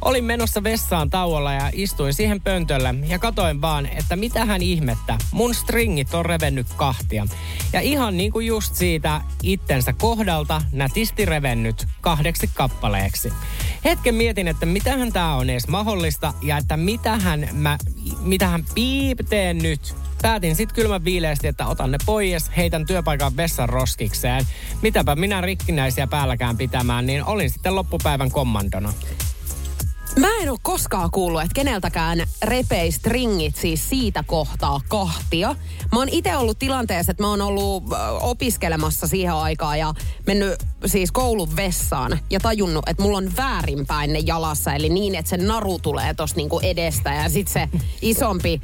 [0.00, 5.18] Olin menossa vessaan tauolla ja istuin siihen pöntölle ja katoin vaan, että mitähän ihmettä.
[5.32, 7.26] Mun stringit on revennyt kahtia.
[7.72, 13.32] Ja ihan niin kuin just siitä itsensä kohdalta nätisti revennyt kahdeksi kappaleeksi.
[13.84, 17.78] Hetken mietin, että mitähän tää on edes mahdollista ja että mitähän mä,
[18.20, 24.46] mitähän piipteen nyt päätin sitten kylmän viileästi, että otan ne pois, heitän työpaikan vessan roskikseen.
[24.82, 28.92] Mitäpä minä rikkinäisiä päälläkään pitämään, niin olin sitten loppupäivän kommandona.
[30.18, 35.56] Mä en ole koskaan kuullut, että keneltäkään repei stringit siis siitä kohtaa kahtia.
[35.92, 37.84] Mä oon itse ollut tilanteessa, että mä oon ollut
[38.20, 39.94] opiskelemassa siihen aikaan ja
[40.26, 40.54] mennyt
[40.86, 44.74] siis koulun vessaan ja tajunnut, että mulla on väärinpäin ne jalassa.
[44.74, 48.60] Eli niin, että se naru tulee tosta niinku edestä ja sitten se isompi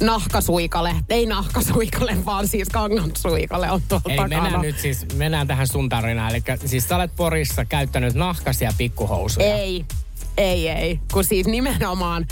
[0.00, 4.42] nahkasuikale, ei nahkasuikale, vaan siis kangansuikale on tuolla Eli takana.
[4.42, 6.30] mennään nyt siis, mennään tähän sun tarinaan.
[6.30, 9.56] Eli siis sä olet Porissa käyttänyt nahkasia pikkuhousuja.
[9.56, 9.84] Ei,
[10.36, 11.00] ei, ei.
[11.12, 12.26] Kun siis nimenomaan,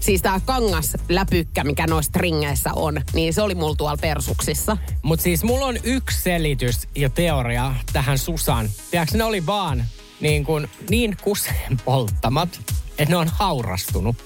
[0.00, 4.76] siis tämä kangasläpykkä, mikä noissa ringeissä on, niin se oli mulla tuolla persuksissa.
[5.02, 8.70] Mutta siis mulla on yksi selitys ja teoria tähän Susan.
[8.90, 9.84] Tiedätkö, ne oli vaan
[10.20, 12.60] niin, kuin, niin kuseen polttamat,
[12.98, 14.16] että ne on haurastunut.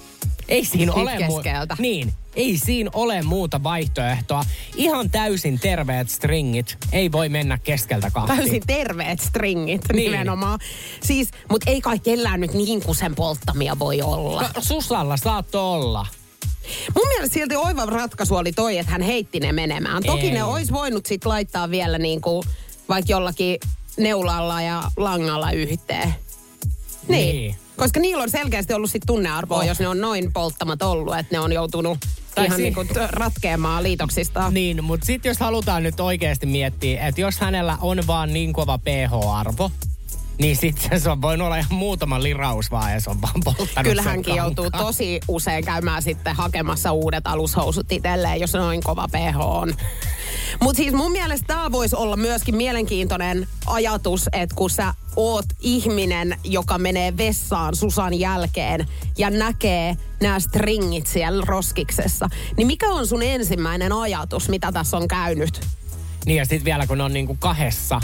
[0.49, 1.77] Ei siinä Nyt ole mu- keskeltä.
[1.79, 4.45] Niin, ei siinä ole muuta vaihtoehtoa.
[4.77, 8.39] Ihan täysin terveet stringit ei voi mennä keskeltä kahtiin.
[8.39, 10.13] Täysin terveet stringit Niin.
[10.13, 10.59] nimenomaan.
[11.03, 14.41] Siis, mutta ei kai kellään nyt niin kusen polttamia voi olla.
[14.55, 16.07] Ka- Susalla saattoi olla.
[16.95, 20.03] Mun mielestä silti oiva ratkaisu oli toi, että hän heitti ne menemään.
[20.03, 20.33] Toki Ei.
[20.33, 22.43] ne olisi voinut sit laittaa vielä niin kuin
[22.89, 23.59] vaikka jollakin
[23.99, 26.15] neulalla ja langalla yhteen.
[27.09, 27.37] Niin.
[27.37, 27.57] Niin.
[27.77, 29.67] Koska niillä on selkeästi ollut sit tunnearvoa, Oh.
[29.67, 31.99] jos ne on noin polttamat ollut, että ne on joutunut
[32.37, 34.51] Tai ihan si- niin kuin ratkeamaan liitoksista.
[34.51, 38.79] Niin, mutta sitten jos halutaan nyt oikeasti miettiä, että jos hänellä on vaan niin kova
[38.79, 39.71] pH-arvo,
[40.39, 43.83] niin sitten se on voinut olla ihan muutama liraus vaan ja se on vaan polttanut
[43.83, 49.09] Kyllä sen hänkin joutuu tosi usein käymään sitten hakemassa uudet alushousut itselleen, jos noin kova
[49.09, 49.75] pH on.
[50.61, 56.37] Mutta siis mun mielestä tämä voisi olla myöskin mielenkiintoinen ajatus, että kun sä oot ihminen,
[56.45, 58.87] joka menee vessaan Susan jälkeen
[59.19, 65.09] ja näkee nämä stringit siellä roskiksessa, niin mikä on sun ensimmäinen ajatus, mitä tässä on
[65.09, 65.61] käynyt?
[66.27, 68.01] Niin ja sitten vielä kun on niinku kahdessa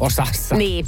[0.00, 0.56] osassa.
[0.56, 0.86] Niin.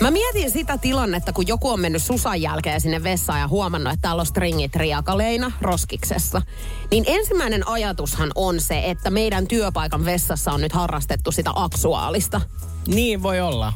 [0.00, 4.02] Mä mietin sitä tilannetta, kun joku on mennyt Susan jälkeen sinne vessaan ja huomannut, että
[4.02, 6.42] täällä on stringit riakaleina roskiksessa.
[6.90, 12.40] Niin ensimmäinen ajatushan on se, että meidän työpaikan vessassa on nyt harrastettu sitä aksuaalista.
[12.86, 13.72] Niin voi olla.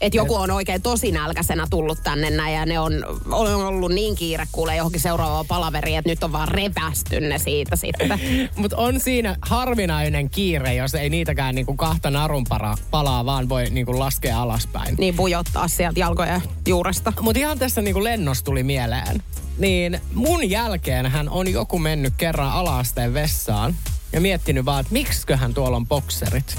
[0.00, 2.92] Että joku on oikein tosi nälkäisenä tullut tänne näin ja ne on,
[3.30, 7.76] on ollut niin kiire kuulee johonkin seuraavaan palaveriin, että nyt on vaan repästy ne siitä
[7.76, 8.20] sitten.
[8.56, 12.44] Mutta on siinä harvinainen kiire, jos ei niitäkään niinku kahta narun
[12.90, 14.94] palaa, vaan voi niinku laskea alaspäin.
[14.98, 17.12] Niin pujottaa sieltä jalkojen juuresta.
[17.20, 19.22] Mutta ihan tässä niinku lennosta tuli mieleen.
[19.58, 23.76] Niin mun jälkeen hän on joku mennyt kerran alaasteen vessaan
[24.12, 26.58] ja miettinyt vaan, että miksiköhän tuolla on bokserit.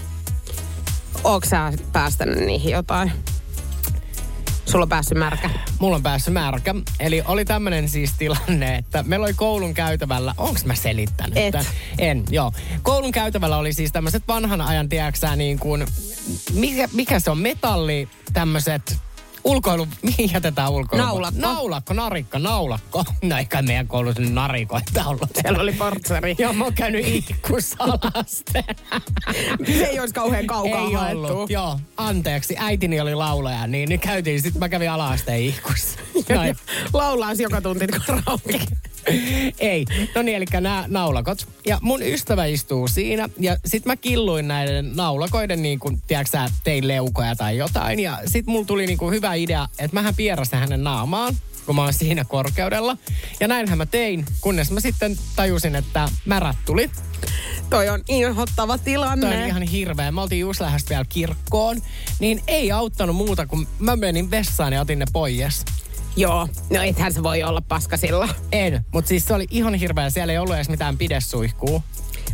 [1.23, 3.11] Ootko sä päästänyt niihin jotain?
[4.71, 5.49] Sulla on päässyt märkä.
[5.79, 6.75] Mulla on päässyt märkä.
[6.99, 11.51] Eli oli tämmönen siis tilanne, että meillä oli koulun käytävällä, onks mä selittänyt Et.
[11.51, 11.65] tän?
[11.97, 12.51] En, joo.
[12.81, 15.85] Koulun käytävällä oli siis tämmöiset vanhan ajan, tiedäksä, niin kuin,
[16.53, 18.97] mikä, mikä se on, metalli, tämmöiset
[19.43, 21.05] ulkoilu, mihin jätetään ulkoilu?
[21.05, 21.41] Naulakko.
[21.41, 23.03] Naulakko, narikka, naulakko.
[23.21, 25.29] No eikä meidän koulussa narikoita ollut.
[25.41, 26.35] Siellä oli portsari.
[26.37, 28.75] Joo, mä oon käynyt ikkusalasteen.
[29.77, 31.23] Se ei olisi kauhean kaukaa Ei haettu.
[31.25, 31.79] ollut, joo.
[31.97, 35.99] Anteeksi, äitini oli laulaja, niin, niin käytiin, sitten mä kävin alasteen ikkussa.
[36.29, 36.55] Näin.
[36.93, 38.61] Laulaa joka tunti karaoke.
[39.59, 39.85] Ei.
[40.15, 41.47] No niin, eli nämä naulakot.
[41.65, 43.29] Ja mun ystävä istuu siinä.
[43.39, 47.99] Ja sit mä killuin näiden naulakoiden, niin kuin, tiedätkö sä, tein leukoja tai jotain.
[47.99, 51.35] Ja sit mulla tuli niin kuin hyvä idea, että mähän pierasin hänen naamaan
[51.65, 52.97] kun mä oon siinä korkeudella.
[53.39, 56.89] Ja näinhän mä tein, kunnes mä sitten tajusin, että märät tuli.
[57.69, 59.27] Toi on inhottava tilanne.
[59.27, 60.11] Toi on ihan hirveä.
[60.11, 61.81] Mä oltiin just lähes vielä kirkkoon.
[62.19, 65.65] Niin ei auttanut muuta, kun mä menin vessaan ja otin ne pois.
[66.15, 68.29] Joo, no ethän se voi olla paskasilla.
[68.51, 70.09] En, mutta siis se oli ihan hirveä.
[70.09, 71.83] Siellä ei ollut edes mitään pidessuihkuu.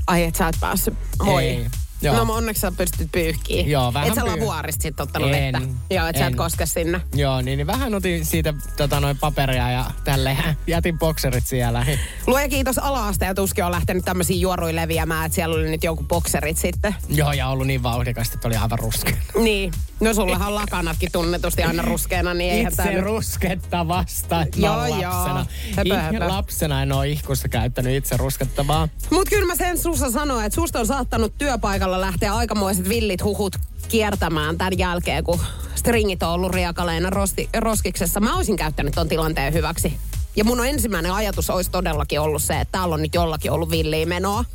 [0.07, 0.93] Ai et sä et päässyt.
[1.23, 1.43] Moi.
[1.43, 1.65] Ei.
[2.01, 2.25] Joo.
[2.25, 3.69] No onneksi sä pystyt pyyhkiin.
[3.69, 5.95] Joo, vähän Et sä lavuaarista sit ottanut En, vettä.
[5.95, 7.01] Joo, et sä et koske sinne.
[7.15, 11.85] Joo, niin, niin vähän otin siitä tota, noin paperia ja tälle jätin bokserit siellä.
[12.27, 16.03] Luoja kiitos ala ja tuskin on lähtenyt tämmöisiä juoruja leviämään, että siellä oli nyt joku
[16.03, 16.95] bokserit sitten.
[17.09, 19.17] Joo, ja ollut niin vauhdikasta, että oli aivan ruskea.
[19.39, 19.71] Niin.
[19.99, 25.11] No sullahan on lakanatkin tunnetusti aina ruskeana, niin eihän Itse rusketta vasta, Joo, oon joo.
[25.13, 25.45] lapsena.
[25.75, 28.89] Höpö, lapsena en ole ihkussa käyttänyt itse ruskettavaa.
[29.11, 33.55] Mut kyllä mä sen Sussa sanoin, että susta on saattanut työpaikalla lähteä aikamoiset villit huhut
[33.87, 35.39] kiertämään tämän jälkeen, kun
[35.75, 38.19] stringit on ollut riakaleina rosti, roskiksessa.
[38.19, 39.93] Mä olisin käyttänyt ton tilanteen hyväksi.
[40.35, 44.05] Ja mun ensimmäinen ajatus olisi todellakin ollut se, että täällä on nyt jollakin ollut villiä
[44.05, 44.45] menoa.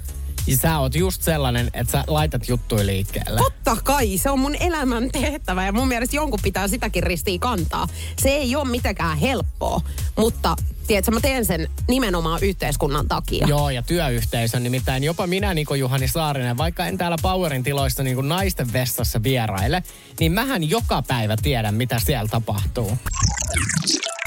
[0.46, 3.40] Ja sä oot just sellainen, että sä laitat juttui liikkeelle.
[3.40, 7.88] Totta kai, se on mun elämän tehtävä ja mun mielestä jonkun pitää sitäkin ristiin kantaa.
[8.22, 9.80] Se ei ole mitenkään helppoa,
[10.16, 13.46] mutta tiedätkö, mä teen sen nimenomaan yhteiskunnan takia.
[13.46, 14.62] Joo, ja työyhteisön.
[14.62, 18.72] Nimittäin jopa minä, niin kuin Juhani Saarinen, vaikka en täällä Powerin tiloissa niin kuin naisten
[18.72, 19.82] vessassa vieraile,
[20.20, 22.98] niin mähän joka päivä tiedän, mitä siellä tapahtuu.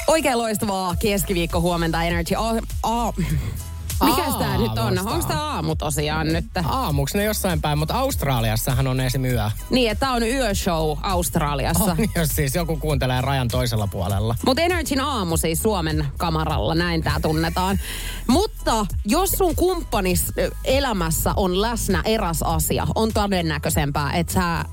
[0.06, 2.34] Oikein loistavaa keskiviikko huomenta Energy.
[2.34, 3.12] A- a-
[4.04, 4.98] Mikäs tää nyt on?
[4.98, 6.44] Onko tää aamu tosiaan nyt?
[6.64, 9.24] Aamuks ne jossain päin, mutta Australiassahan on esim.
[9.24, 9.50] yö.
[9.70, 11.84] Niin, että on yöshow Australiassa.
[11.84, 14.34] On, jos siis joku kuuntelee rajan toisella puolella.
[14.46, 17.78] Mutta Energyn aamu siis Suomen kamaralla, näin tää tunnetaan.
[18.26, 20.32] Mutta jos sun kumppanis
[20.64, 24.64] elämässä on läsnä eräs asia, on todennäköisempää, että sä...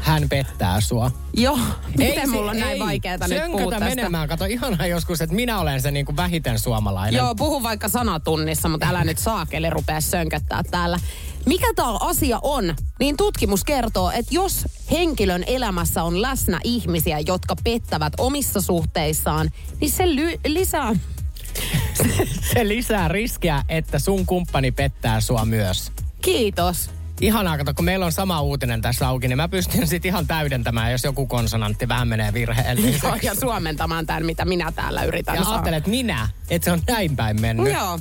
[0.00, 1.10] Hän pettää sua.
[1.36, 1.58] Joo,
[1.98, 3.84] miten se- mulla on näin vaikeeta nyt puhua tästä?
[3.84, 4.28] menemään.
[4.28, 7.18] Kato, ihanaa joskus, että minä olen se niin kuin vähiten suomalainen.
[7.18, 10.98] Joo, puhu vaikka sanatunnissa, mutta älä nyt saakeli rupea sönköttää täällä.
[11.46, 17.56] Mikä tämä asia on, niin tutkimus kertoo, että jos henkilön elämässä on läsnä ihmisiä, jotka
[17.64, 20.92] pettävät omissa suhteissaan, niin se ly- lisää...
[22.52, 25.92] Se lisää riskiä, että sun kumppani pettää sua myös.
[26.22, 26.90] Kiitos.
[27.20, 30.92] Ihanaa, kato, kun meillä on sama uutinen tässä auki, niin mä pystyn sitten ihan täydentämään,
[30.92, 33.00] jos joku konsonantti vähän menee virheelliseksi.
[33.06, 35.54] Joo, ja suomentamaan tämän, mitä minä täällä yritän Ja saada.
[35.54, 37.72] ajattelet minä, että se on näin päin mennyt.
[37.72, 38.00] Joo.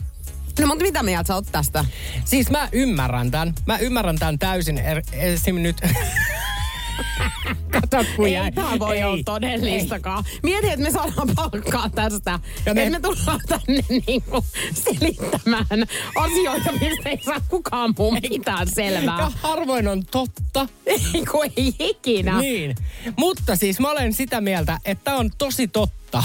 [0.60, 1.86] No mutta mitä mieltä sä oot tästä?
[2.26, 3.54] Siis mä ymmärrän tämän.
[3.65, 4.78] Mä ymmärrän tämän täysin.
[4.78, 5.56] Er, esim.
[5.56, 5.78] nyt...
[7.82, 8.51] Kato, kun Ei jäi.
[8.51, 9.03] tämä voi Ei.
[9.03, 10.23] olla todellistakaan.
[10.43, 12.39] Mieti, että me saadaan palkkaa tästä.
[12.65, 12.99] Ja me- me...
[12.99, 19.19] tullaan tänne niinku selittämään asioita, mistä ei saa kukaan muu mitään selvää.
[19.19, 20.67] Ja harvoin on totta.
[20.86, 22.38] Ei kun ei ikinä.
[22.41, 22.75] Niin.
[23.17, 26.23] Mutta siis mä olen sitä mieltä, että on tosi totta.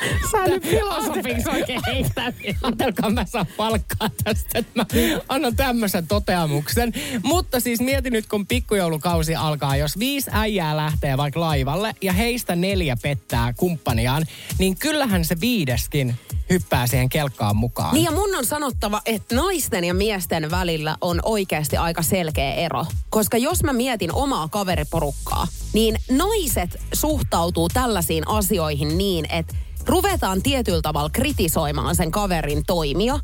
[0.30, 2.32] Sä nyt filosofiksi oikein heittää.
[2.62, 4.86] Ajatelkaa, mä saan palkkaa tästä, että mä
[5.28, 6.92] annan tämmöisen toteamuksen.
[7.22, 12.56] Mutta siis mieti nyt, kun pikkujoulukausi alkaa, jos viisi äijää lähtee vaikka laivalle ja heistä
[12.56, 14.26] neljä pettää kumppaniaan,
[14.58, 16.14] niin kyllähän se viideskin
[16.50, 17.94] hyppää siihen kelkkaan mukaan.
[17.94, 22.86] Niin ja mun on sanottava, että naisten ja miesten välillä on oikeasti aika selkeä ero.
[23.10, 29.54] Koska jos mä mietin omaa kaveriporukkaa, niin naiset suhtautuu tällaisiin asioihin niin, että
[29.86, 33.18] ruvetaan tietyllä tavalla kritisoimaan sen kaverin toimia.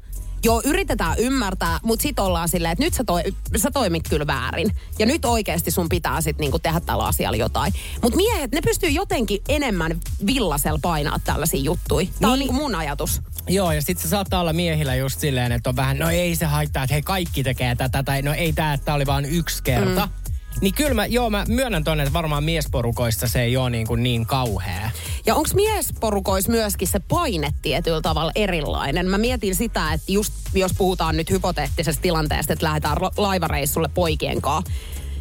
[0.44, 3.22] Joo, yritetään ymmärtää, mutta sit ollaan silleen, että nyt sä, toi,
[3.57, 4.70] sä toimit kyllä väärin.
[4.98, 7.72] Ja nyt oikeasti sun pitää sit niinku tehdä tällä asialla jotain.
[8.03, 12.07] Mutta miehet, ne pystyy jotenkin enemmän villasella painaa tällaisia juttuja.
[12.20, 12.48] Tämä on Niin.
[12.48, 13.20] niinku mun ajatus.
[13.48, 16.44] Joo, ja sitten se saattaa olla miehillä just silleen, että on vähän, no ei se
[16.46, 20.07] haittaa, että hei kaikki tekee tätä, tai no ei tää, että oli vaan yksi kerta.
[20.07, 20.12] Mm.
[20.61, 24.03] Niin kyllä mä, joo, mä myönnän tonne, että varmaan miesporukoissa se ei ole niin, kuin
[24.03, 24.91] niin kauhea.
[25.27, 29.09] Ja onko miesporukois myöskin se paine tietyllä tavalla erilainen?
[29.09, 34.73] Mä mietin sitä, että just jos puhutaan nyt hypoteettisesta tilanteesta, että lähdetään laivareissulle poikien kanssa,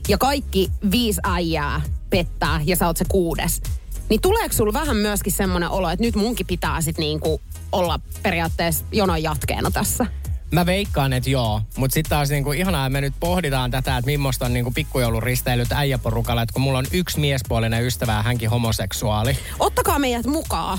[0.08, 3.62] ja kaikki viisi äijää pettää, ja sä oot se kuudes,
[4.10, 7.42] niin tuleeko sulla vähän myöskin semmoinen olo, että nyt munkin pitää sit niinku
[7.72, 10.06] olla periaatteessa jonon jatkeena tässä?
[10.52, 14.06] Mä veikkaan, että joo, mutta sitten taas niinku ihanaa, että me nyt pohditaan tätä, että
[14.06, 19.38] millaista on niinku pikkujouluristeilyt äijäporukalla, että kun mulla on yksi miespuolinen ystävä ja hänkin homoseksuaali.
[19.60, 20.78] Ottakaa meidät mukaan.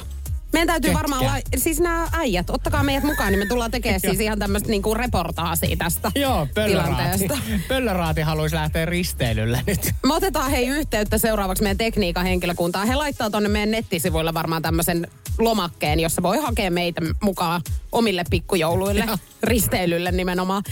[0.53, 0.99] Meidän täytyy Ketkä?
[0.99, 4.69] varmaan, lai- siis nämä äijät, ottakaa meidät mukaan, niin me tullaan tekemään siis ihan tämmöistä
[4.69, 6.91] niinku reportaasia tästä Joo, pöllöraati.
[6.95, 7.39] tilanteesta.
[7.69, 9.81] Pöllöraati haluaisi lähteä risteilylle nyt.
[10.07, 12.87] Me otetaan hei yhteyttä seuraavaksi meidän tekniikan henkilökuntaan.
[12.89, 15.07] He laittaa tonne meidän nettisivuille varmaan tämmöisen
[15.39, 17.61] lomakkeen, jossa voi hakea meitä mukaan
[17.93, 19.19] omille pikkujouluille, Joo.
[19.43, 20.63] risteilylle nimenomaan.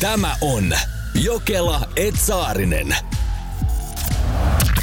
[0.00, 0.74] Tämä on
[1.14, 2.96] Jokela Etsaarinen.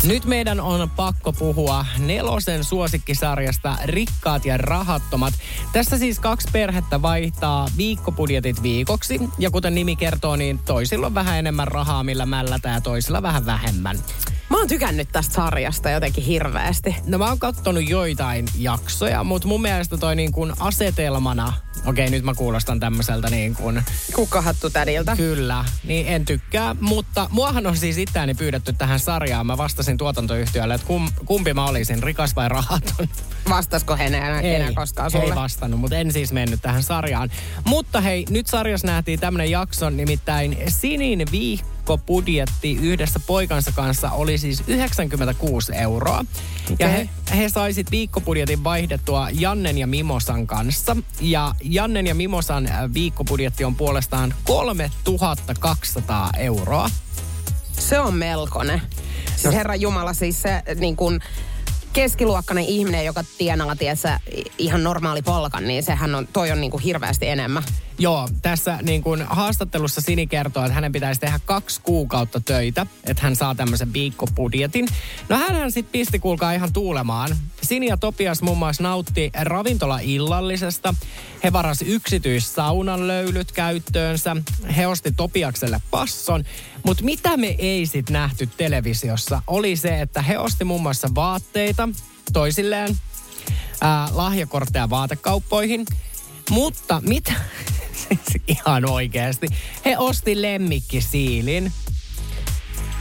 [0.03, 5.33] Nyt meidän on pakko puhua nelosen suosikkisarjasta Rikkaat ja rahattomat.
[5.73, 9.19] Tässä siis kaksi perhettä vaihtaa viikkobudjetit viikoksi.
[9.39, 13.45] Ja kuten nimi kertoo, niin toisilla on vähän enemmän rahaa, millä mällätään ja toisilla vähän
[13.45, 13.99] vähemmän.
[14.49, 16.95] Mä oon tykännyt tästä sarjasta jotenkin hirveästi.
[17.05, 21.53] No mä oon kattonut joitain jaksoja, mutta mun mielestä toi niin kuin asetelmana,
[21.85, 23.83] okei nyt mä kuulostan tämmöiseltä niin kuin,
[24.15, 25.15] Kukkahattu tädiltä.
[25.15, 26.75] kyllä, niin en tykkää.
[26.81, 29.45] Mutta muahan on siis itseäni pyydetty tähän sarjaan.
[29.47, 33.07] Mä vastasin tuotantoyhtiölle, että kum, kumpi mä olisin, rikas vai rahaton.
[33.49, 35.35] Vastasko he enää, enää koskaan Ei sulle?
[35.35, 37.29] vastannut, mutta en siis mennyt tähän sarjaan.
[37.65, 41.27] Mutta hei, nyt sarjassa nähtiin tämmönen jakso, nimittäin Sinin
[41.89, 46.25] viikkobudjetti yhdessä poikansa kanssa oli siis 96 euroa.
[46.79, 47.09] Ja Okei.
[47.31, 50.97] he, he saisit viikkobudjetin vaihdettua Jannen ja Mimosan kanssa.
[51.21, 56.89] Ja Jannen ja Mimosan äh, viikkobudjetti on puolestaan 3200 euroa.
[57.79, 58.81] Se on melkoinen.
[59.35, 61.19] Siis Herra Jumala, siis se niin kuin
[61.93, 64.19] keskiluokkainen ihminen, joka tienaa, tietsä,
[64.57, 67.63] ihan normaali palkan, niin sehän on, toi on niin kuin hirveästi enemmän.
[67.99, 73.23] Joo, tässä niin kuin haastattelussa Sini kertoo, että hänen pitäisi tehdä kaksi kuukautta töitä, että
[73.23, 74.87] hän saa tämmöisen viikkobudjetin.
[75.29, 77.37] No hänhän sitten pisti kuulkaa ihan tuulemaan.
[77.61, 80.95] Sini ja Topias muun muassa nautti ravintola-illallisesta.
[81.43, 84.35] He varasi yksityissaunan löylyt käyttöönsä.
[84.77, 86.43] He osti Topiakselle passon.
[86.83, 91.89] Mutta mitä me ei sitten nähty televisiossa, oli se, että he osti muun muassa vaatteita
[92.33, 92.97] toisilleen,
[93.81, 95.85] ää, lahjakortteja vaatekauppoihin.
[96.49, 97.33] Mutta mitä,
[98.07, 99.47] siis ihan oikeasti,
[99.85, 101.71] he osti lemmikkisiilin.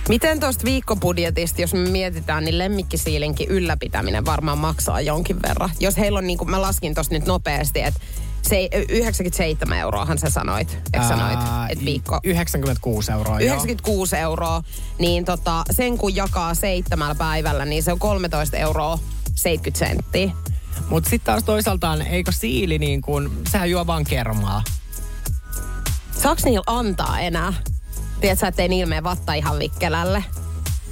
[0.08, 5.70] Miten tuosta viikkobudjetista, jos me mietitään, niin lemmikkisiilinkin ylläpitäminen varmaan maksaa jonkin verran.
[5.80, 8.00] Jos heillä on, niin kuin mä laskin tuosta nyt nopeasti, että
[8.42, 12.20] se 97 euroahan sä sanoit, eikö sanoit, että viikko?
[12.24, 14.22] 96 euroa, 96 joo.
[14.22, 14.62] euroa,
[14.98, 18.98] niin tota, sen kun jakaa seitsemällä päivällä, niin se on 13 euroa
[19.34, 20.30] 70 senttiä.
[20.90, 24.62] Mutta sitten taas toisaaltaan, eikö siili niin kuin, sehän juo vaan kermaa.
[26.22, 27.52] Saaks niillä antaa enää?
[28.20, 30.24] Tiedätkö, ettei niillä mene vatta ihan vikkelälle?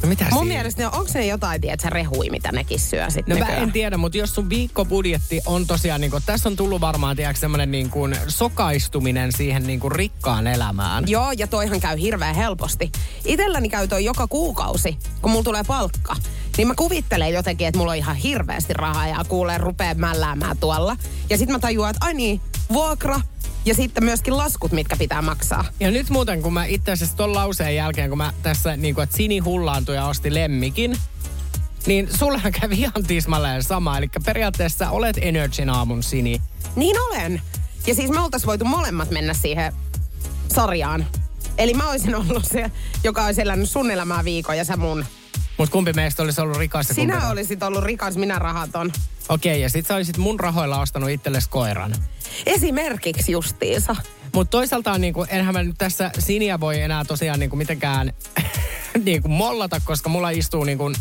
[0.02, 0.54] No mitä Mun siinä?
[0.54, 3.96] mielestä ne, onko ne jotain, tiedätkö, rehui, mitä nekin syö sitten No mä en tiedä,
[3.96, 7.90] mutta jos sun viikkobudjetti on tosiaan, niin kun, tässä on tullut varmaan, tiedätkö, semmoinen niin
[8.28, 11.04] sokaistuminen siihen niin kuin rikkaan elämään.
[11.06, 12.92] Joo, ja toihan käy hirveän helposti.
[13.24, 16.16] Itelläni käy toi joka kuukausi, kun mulla tulee palkka.
[16.56, 20.96] Niin mä kuvittelen jotenkin, että mulla on ihan hirveästi rahaa ja kuulee rupee mälläämään tuolla.
[21.30, 22.40] Ja sitten mä tajuan, että ai niin,
[22.72, 23.20] vuokra
[23.66, 25.64] ja sitten myöskin laskut, mitkä pitää maksaa.
[25.80, 29.02] Ja nyt muuten, kun mä itse asiassa ton lauseen jälkeen, kun mä tässä niin kuin,
[29.02, 30.96] että Sini hullaantui ja osti lemmikin,
[31.86, 33.98] niin sullehan kävi ihan tismalleen sama.
[33.98, 36.42] Eli periaatteessa olet Energyn aamun Sini.
[36.76, 37.42] Niin olen.
[37.86, 39.72] Ja siis me oltais voitu molemmat mennä siihen
[40.54, 41.06] sarjaan.
[41.58, 42.70] Eli mä olisin ollut se,
[43.04, 45.04] joka olisi elänyt sun elämää viikon ja sä mun.
[45.56, 47.32] Mutta kumpi meistä olisi ollut rikas kumpi Sinä ei?
[47.32, 48.92] olisit ollut rikas, minä rahaton.
[49.28, 51.94] Okei, ja sit sä olisit mun rahoilla ostanut itsellesi koiran.
[52.46, 53.96] Esimerkiksi justiinsa.
[54.34, 58.12] Mutta toisaalta niin kuin, enhän mä nyt tässä Siniä voi enää tosiaan niin kuin mitenkään
[59.04, 60.94] niin kuin mollata, koska mulla istuu niin kuin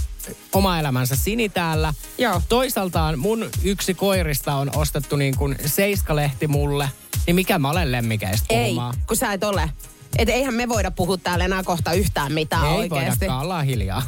[0.54, 1.94] oma elämänsä Sini täällä.
[2.18, 2.42] Joo.
[2.50, 6.90] Toisaaltaan mun yksi koirista on ostettu niin kuin seiskalehti mulle.
[7.28, 8.76] Niin mikä mä olen lemmikeistä Ei,
[9.08, 9.70] kun sä et ole.
[10.18, 13.20] Et eihän me voida puhua täällä enää kohta yhtään mitään Ei oikeasti.
[13.20, 14.04] voidakaan, ollaan hiljaa.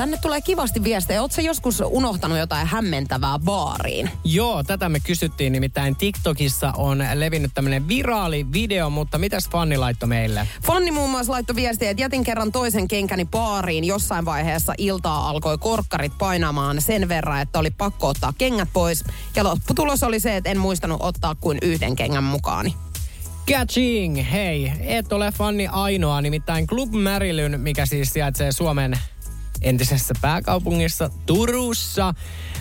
[0.00, 1.22] Tänne tulee kivasti viestejä.
[1.22, 4.10] Oletko joskus unohtanut jotain hämmentävää baariin?
[4.24, 10.08] Joo, tätä me kysyttiin, nimittäin TikTokissa on levinnyt tämmönen viraali video, mutta mitäs Fanni laittoi
[10.08, 10.48] meille?
[10.66, 13.84] Fanni muun muassa laittoi viestiä, että jätin kerran toisen kenkäni baariin.
[13.84, 19.04] Jossain vaiheessa iltaa alkoi korkkarit painamaan sen verran, että oli pakko ottaa kengät pois.
[19.36, 22.74] Ja lopputulos oli se, että en muistanut ottaa kuin yhden kengän mukaani.
[23.50, 24.30] Catching!
[24.32, 28.98] Hei, et ole fanni ainoa, nimittäin Club Marilyn, mikä siis sijaitsee Suomen
[29.62, 32.14] entisessä pääkaupungissa Turussa,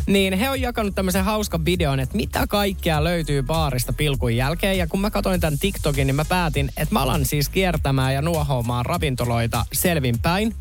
[0.07, 4.77] niin he on jakanut tämmöisen hauskan videon, että mitä kaikkea löytyy baarista pilkun jälkeen.
[4.77, 8.21] Ja kun mä katsoin tämän TikTokin, niin mä päätin, että mä alan siis kiertämään ja
[8.21, 10.55] nuohoamaan ravintoloita selvinpäin.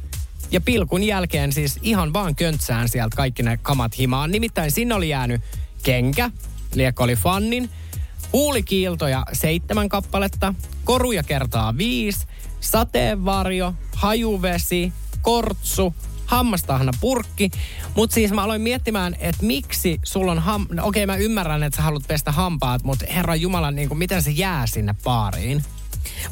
[0.51, 4.31] Ja pilkun jälkeen siis ihan vaan köntsään sieltä kaikki ne kamat himaan.
[4.31, 5.41] Nimittäin sinne oli jäänyt
[5.83, 6.31] kenkä,
[6.75, 7.71] liekko oli fannin,
[8.33, 12.27] huulikiiltoja seitsemän kappaletta, koruja kertaa viisi,
[12.61, 15.95] sateenvarjo, hajuvesi, kortsu,
[16.29, 17.51] hammastahna purkki.
[17.97, 20.67] Mutta siis mä aloin miettimään, että miksi sulla on ham...
[20.71, 24.23] No, Okei, mä ymmärrän, että sä haluat pestä hampaat, mutta herra Jumala, niin kuin, miten
[24.23, 25.65] se jää sinne baariin?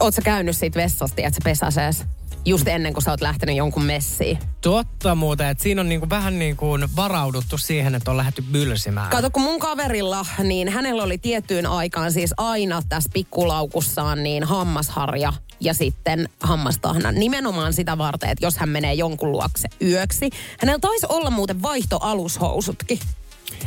[0.01, 2.05] Oot sä käynyt siitä vessasta, että sä pesäsees?
[2.45, 4.39] Just ennen kuin sä oot lähtenyt jonkun messiin.
[4.61, 9.11] Totta muuten, että siinä on niinku vähän niin kuin varauduttu siihen, että on lähdetty bylsimään.
[9.11, 15.33] Kato, kun mun kaverilla, niin hänellä oli tiettyyn aikaan siis aina tässä pikkulaukussaan niin hammasharja
[15.61, 17.13] ja sitten hammastahna.
[17.13, 20.31] Nimenomaan sitä varten, että jos hän menee jonkun luokse yöksi.
[20.61, 22.99] Hänellä taisi olla muuten vaihtoalushousutkin.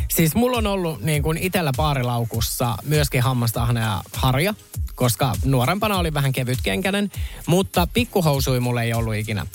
[0.07, 4.53] Siis mulla on ollut niin kuin itellä baarilaukussa myöskin hammastahna ja harja,
[4.95, 7.11] koska nuorempana oli vähän kevytkenkäinen,
[7.45, 9.45] mutta pikkuhousui mulla ei ollut ikinä.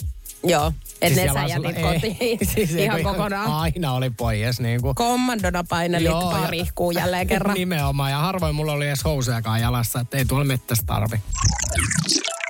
[0.45, 1.83] Joo, et Siis ne sä jätit ei.
[1.83, 3.53] kotiin Siis ihan kokonaan.
[3.53, 4.95] Aina oli pois niin kuin.
[4.95, 7.55] Kommandona painelit Joo, ja- parihkuu jälleen kerran.
[7.55, 11.17] Nimenomaan, ja harvoin mulla oli edes housujakaan jalassa, että ei tuolla mettässä tarvi.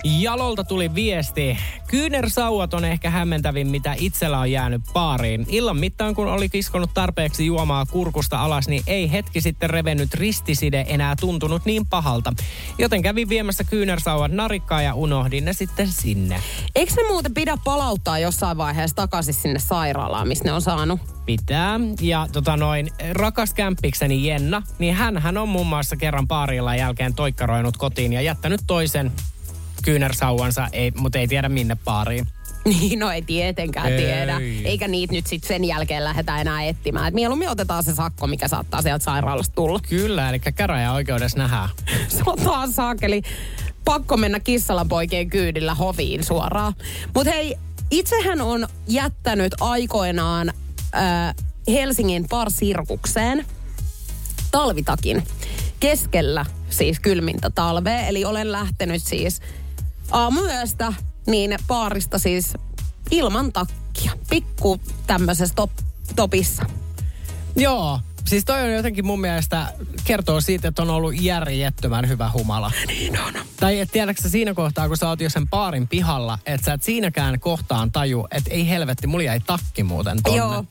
[0.04, 1.58] Jalolta tuli viesti.
[1.86, 5.46] Kyynärsauvat on ehkä hämmentävin, mitä itsellä on jäänyt baariin.
[5.48, 10.84] Illan mittaan, kun oli kiskonut tarpeeksi juomaa kurkusta alas, niin ei hetki sitten revennyt ristiside
[10.88, 12.32] enää tuntunut niin pahalta.
[12.78, 16.40] Joten kävin viemässä kyynärsauvat narikkaa ja unohdin ne sitten sinne.
[16.74, 21.00] Eikö ne muuten pidä palauttaa jossain vaiheessa takaisin sinne sairaalaan, missä ne on saanut?
[21.26, 21.80] Pitää.
[22.00, 27.76] Ja tota noin, rakas kämppikseni Jenna, niin hän on muun muassa kerran paarilla jälkeen toikkaroinut
[27.76, 29.12] kotiin ja jättänyt toisen
[29.84, 32.26] kyynärsauvansa, ei, mutta ei tiedä minne paariin.
[32.64, 33.98] Niin, no ei tietenkään Ei.
[33.98, 34.40] tiedä.
[34.64, 37.08] Eikä niitä nyt sitten sen jälkeen lähdetä enää etsimään.
[37.08, 39.80] Et mieluummin otetaan se sakko, mikä saattaa sieltä sairaalasta tulla.
[39.88, 41.68] Kyllä, eli käräjäoikeudessa nähdään.
[42.08, 43.22] Se on taas saakeli
[43.84, 46.74] pakko mennä kissalan poikien kyydillä hoviin suoraan.
[47.14, 47.56] Mutta hei,
[47.90, 50.52] itsehän on jättänyt aikoinaan
[50.94, 51.34] äh,
[51.68, 53.46] Helsingin parsirkukseen
[54.50, 55.22] talvitakin
[55.80, 58.06] keskellä siis kylmintä talvea.
[58.06, 59.40] Eli olen lähtenyt siis
[60.14, 60.92] aamuyöstä
[61.26, 62.54] niin paarista siis
[63.10, 64.12] ilman takkia.
[64.30, 65.70] Pikku tämmöisessä top,
[66.16, 66.66] topissa.
[67.56, 69.72] Joo, Siis toi on jotenkin mun mielestä
[70.04, 72.70] kertoo siitä, että on ollut järjettömän hyvä humala.
[72.86, 73.34] Niin on.
[73.60, 76.72] Tai et tiedätkö sä siinä kohtaa, kun sä oot jo sen paarin pihalla, että sä
[76.72, 80.38] et siinäkään kohtaan taju, että ei helvetti, mulla jäi takki muuten tonne.
[80.38, 80.64] Joo.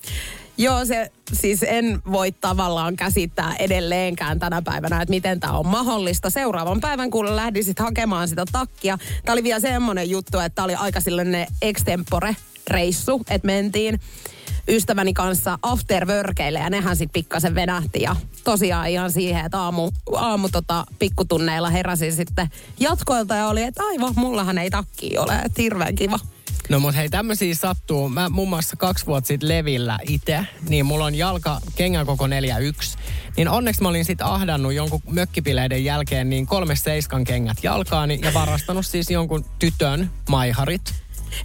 [0.58, 6.30] Joo, se siis en voi tavallaan käsittää edelleenkään tänä päivänä, että miten tämä on mahdollista.
[6.30, 10.76] Seuraavan päivän, kun lähdisit hakemaan sitä takkia, tämä oli vielä semmoinen juttu, että tämä oli
[10.76, 12.36] aika sellainen extempore
[12.68, 14.00] reissu, että mentiin
[14.68, 20.50] ystäväni kanssa afterworkeille ja nehän sitten pikkasen venähti ja tosiaan ihan siihen, että aamu, aamu
[20.50, 22.50] tota, pikkutunneilla heräsin sitten
[22.80, 26.20] jatkoilta ja oli, että aivan, mullahan ei takki ole, että hirveän kiva.
[26.70, 28.10] No mut hei, tämmöisiä sattuu.
[28.10, 32.30] Mä muun muassa kaksi vuotta sitten Levillä itse, niin mulla on jalka kengän koko 4-1.
[33.38, 38.34] Niin onneksi mä olin sitten ahdannut jonkun mökkipileiden jälkeen niin kolme seiskan kengät jalkaani ja
[38.34, 40.94] varastanut siis jonkun tytön maiharit.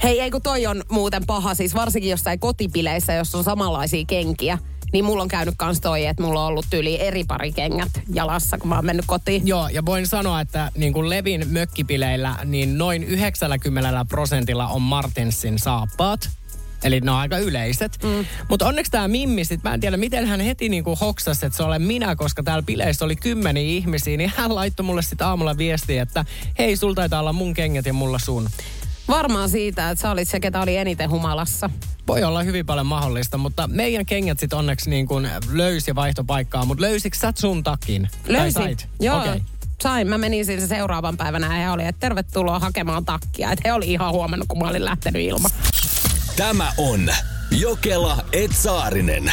[0.02, 4.58] Hei, ei kun toi on muuten paha, siis varsinkin jossain kotipileissä, jos on samanlaisia kenkiä.
[4.92, 8.58] Niin mulla on käynyt kans toi, että mulla on ollut yli eri pari kengät jalassa,
[8.58, 9.46] kun mä oon mennyt kotiin.
[9.46, 15.58] Joo, ja voin sanoa, että niin kuin Levin mökkipileillä, niin noin 90 prosentilla on Martinsin
[15.58, 16.30] saappaat.
[16.84, 17.98] Eli ne on aika yleiset.
[18.02, 18.24] Mm.
[18.48, 21.62] Mutta onneksi tämä Mimmi, sit mä en tiedä, miten hän heti niinku hoksasi, että se
[21.62, 26.02] olen minä, koska täällä bileissä oli kymmeniä ihmisiä, niin hän laittoi mulle sitten aamulla viestiä,
[26.02, 26.24] että
[26.58, 28.48] hei, sul taitaa olla mun kengät ja mulla sun.
[29.08, 31.70] Varmaan siitä, että sä olit se, ketä oli eniten humalassa.
[32.06, 36.64] Voi olla hyvin paljon mahdollista, mutta meidän kengät sitten onneksi niin kuin löysi vaihtopaikkaa.
[36.64, 38.08] Mutta löysikö sä sun takin?
[38.26, 38.52] Löysin.
[38.62, 38.88] sait?
[39.00, 39.20] Joo.
[39.20, 39.42] Okei.
[39.82, 40.08] Sain.
[40.08, 43.52] Mä menin siinä seuraavan päivänä ja he oli, että tervetuloa hakemaan takkia.
[43.52, 45.50] Että he oli ihan huomannut, kun mä olin lähtenyt ilman.
[46.36, 47.10] Tämä on
[47.50, 49.32] Jokela Etsaarinen.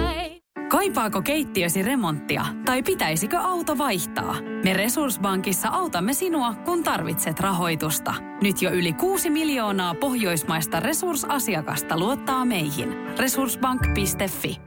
[0.71, 4.35] Kaipaako keittiösi remonttia tai pitäisikö auto vaihtaa?
[4.63, 8.13] Me Resurssbankissa autamme sinua, kun tarvitset rahoitusta.
[8.41, 12.89] Nyt jo yli 6 miljoonaa pohjoismaista resursasiakasta luottaa meihin.
[13.17, 14.61] Resurssbank.fi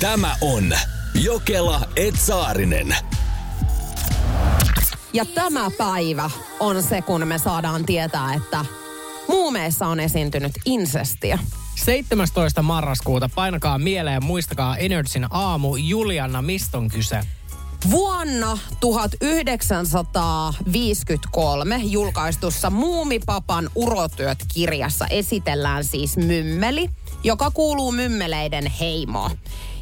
[0.00, 0.72] Tämä on
[1.24, 2.96] Jokela Etsaarinen.
[5.12, 6.30] Ja tämä päivä
[6.60, 8.64] on se, kun me saadaan tietää, että
[9.28, 11.38] muumeessa on esiintynyt insestiä.
[11.84, 12.62] 17.
[12.62, 15.76] marraskuuta painakaa mieleen muistakaa Energyn aamu.
[15.76, 17.20] Juliana, mistä on kyse?
[17.90, 26.90] Vuonna 1953 julkaistussa Muumipapan urotyöt-kirjassa esitellään siis mymmeli,
[27.24, 29.30] joka kuuluu mymmeleiden heimoon.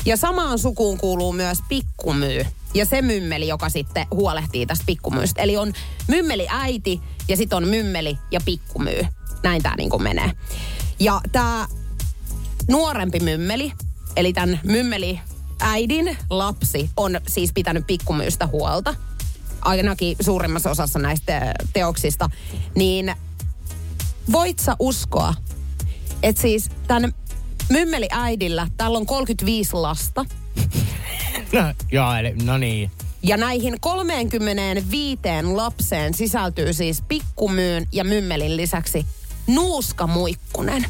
[0.04, 2.46] Ja samaan sukuun kuuluu myös pikkumyy.
[2.74, 5.42] Ja se mymmeli, joka sitten huolehtii tästä pikkumyystä.
[5.42, 5.72] Eli on
[6.08, 9.06] mymmeli äiti ja sitten on mymmeli ja pikkumyy.
[9.42, 10.32] Näin tämä niin menee.
[11.00, 11.66] Ja tämä
[12.68, 13.72] nuorempi mymmeli,
[14.16, 15.20] eli tämän mymmeli
[15.60, 18.94] äidin lapsi on siis pitänyt pikkumyystä huolta.
[19.60, 22.30] Ainakin suurimmassa osassa näistä teoksista.
[22.74, 23.14] Niin
[24.32, 25.34] voit sä uskoa,
[26.22, 27.12] että siis tämän
[27.68, 30.24] mymmeli äidillä, täällä on 35 lasta.
[31.52, 32.90] No, joo, eli, no niin.
[33.22, 35.20] Ja näihin 35
[35.52, 39.06] lapseen sisältyy siis pikkumyyn ja mymmelin lisäksi
[39.46, 40.86] nuuskamuikkunen.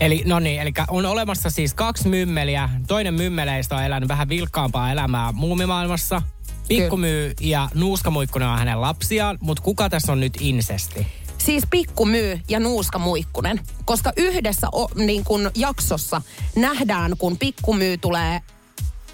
[0.00, 2.68] Eli, no niin, eli on olemassa siis kaksi mymmeliä.
[2.86, 6.22] Toinen mymmeleistä on elänyt vähän vilkkaampaa elämää muumimaailmassa.
[6.68, 11.06] Pikkumyy ja nuuskamuikkunen on hänen lapsiaan, mutta kuka tässä on nyt insesti?
[11.38, 13.60] Siis pikkumyy ja nuuskamuikkunen.
[13.84, 16.22] Koska yhdessä o, niin kun jaksossa
[16.56, 18.40] nähdään, kun pikkumyy tulee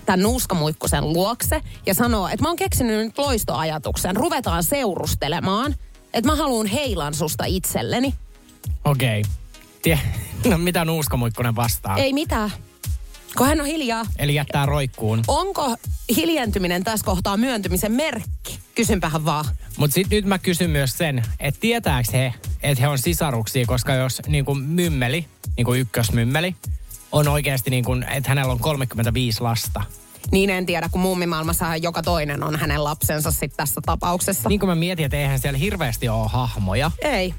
[0.07, 4.16] tämän nuuskamuikkusen luokse ja sanoo, että mä oon keksinyt nyt loistoajatuksen.
[4.16, 5.74] Ruvetaan seurustelemaan,
[6.12, 8.14] että mä haluan heilan susta itselleni.
[8.85, 9.20] Okei.
[9.20, 9.99] Okay.
[10.49, 11.97] No mitä nuuskamuikkunen vastaa?
[11.97, 12.51] Ei mitään.
[13.36, 14.07] Kun hän on hiljaa.
[14.18, 15.22] Eli jättää roikkuun.
[15.28, 15.76] Onko
[16.16, 18.59] hiljentyminen tässä kohtaa myöntymisen merkki?
[18.74, 19.45] Kysynpähän vaan.
[19.76, 23.95] Mutta sitten nyt mä kysyn myös sen, että tietääkö he, että he on sisaruksia, koska
[23.95, 25.26] jos niin kuin mymmeli,
[25.57, 26.57] niin kuin ykkösmymmeli,
[27.12, 29.82] on oikeasti niin kuin, että hänellä on 35 lasta.
[30.32, 34.49] Niin en tiedä, kun muumimaailmassa joka toinen on hänen lapsensa sitten tässä tapauksessa.
[34.49, 36.90] Niin kuin mä mietin, että eihän siellä hirveästi ole hahmoja.
[37.03, 37.34] Ei.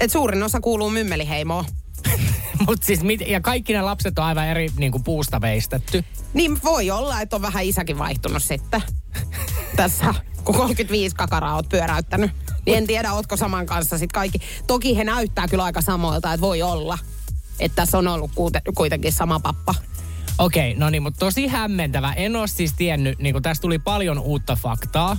[0.00, 1.64] Et suurin osa kuuluu mymmeliheimoon.
[2.66, 6.04] Mut siis mit, ja kaikki ne lapset on aivan eri niin kuin puusta veistetty.
[6.34, 8.82] Niin voi olla, että on vähän isäkin vaihtunut sitten.
[9.76, 12.30] Tässä, kun 35 kakaraa oot pyöräyttänyt.
[12.66, 14.38] Niin en tiedä, ootko saman kanssa sitten kaikki.
[14.66, 16.98] Toki he näyttää kyllä aika samoilta, että voi olla.
[17.60, 19.74] Että tässä on ollut kuute- kuitenkin sama pappa.
[20.38, 22.12] Okei, no niin, mutta tosi hämmentävä.
[22.12, 25.16] En ole siis tiennyt, niin kuin tästä tuli paljon uutta faktaa.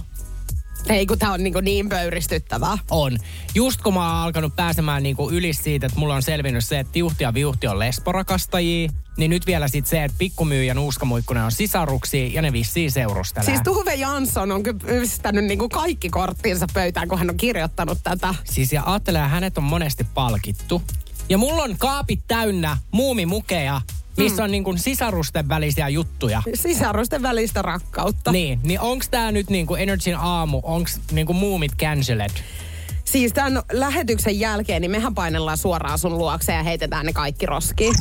[0.89, 2.77] Ei kun tää on niin, niin pöyristyttävää.
[2.91, 3.17] On.
[3.55, 6.93] Just kun mä oon alkanut pääsemään niin yli siitä, että mulla on selvinnyt se, että
[6.93, 11.51] Tiuhti ja Viuhti on lesborakastajia, niin nyt vielä sit se, että Pikkumyy ja Nuuskamuikkunen on
[11.51, 13.45] sisaruksia ja ne vissiin seurustelee.
[13.45, 17.97] Siis Tuve Jansson on kyllä pistänyt niin kuin kaikki korttinsa pöytään, kun hän on kirjoittanut
[18.03, 18.36] tätä.
[18.43, 20.82] Siis ja ajattelee, hänet on monesti palkittu.
[21.30, 23.82] Ja mulla on kaapit täynnä muumimukeja,
[24.24, 26.41] missä on niin kuin sisarusten välisiä juttuja.
[26.53, 28.32] Sisarusten välistä rakkautta.
[28.32, 32.32] Niin, niin onks tää nyt niinku Energyn aamu, onks niinku muumit cancelled?
[33.05, 37.93] Siis tämän lähetyksen jälkeen, niin mehän painellaan suoraan sun luokse ja heitetään ne kaikki roskiin.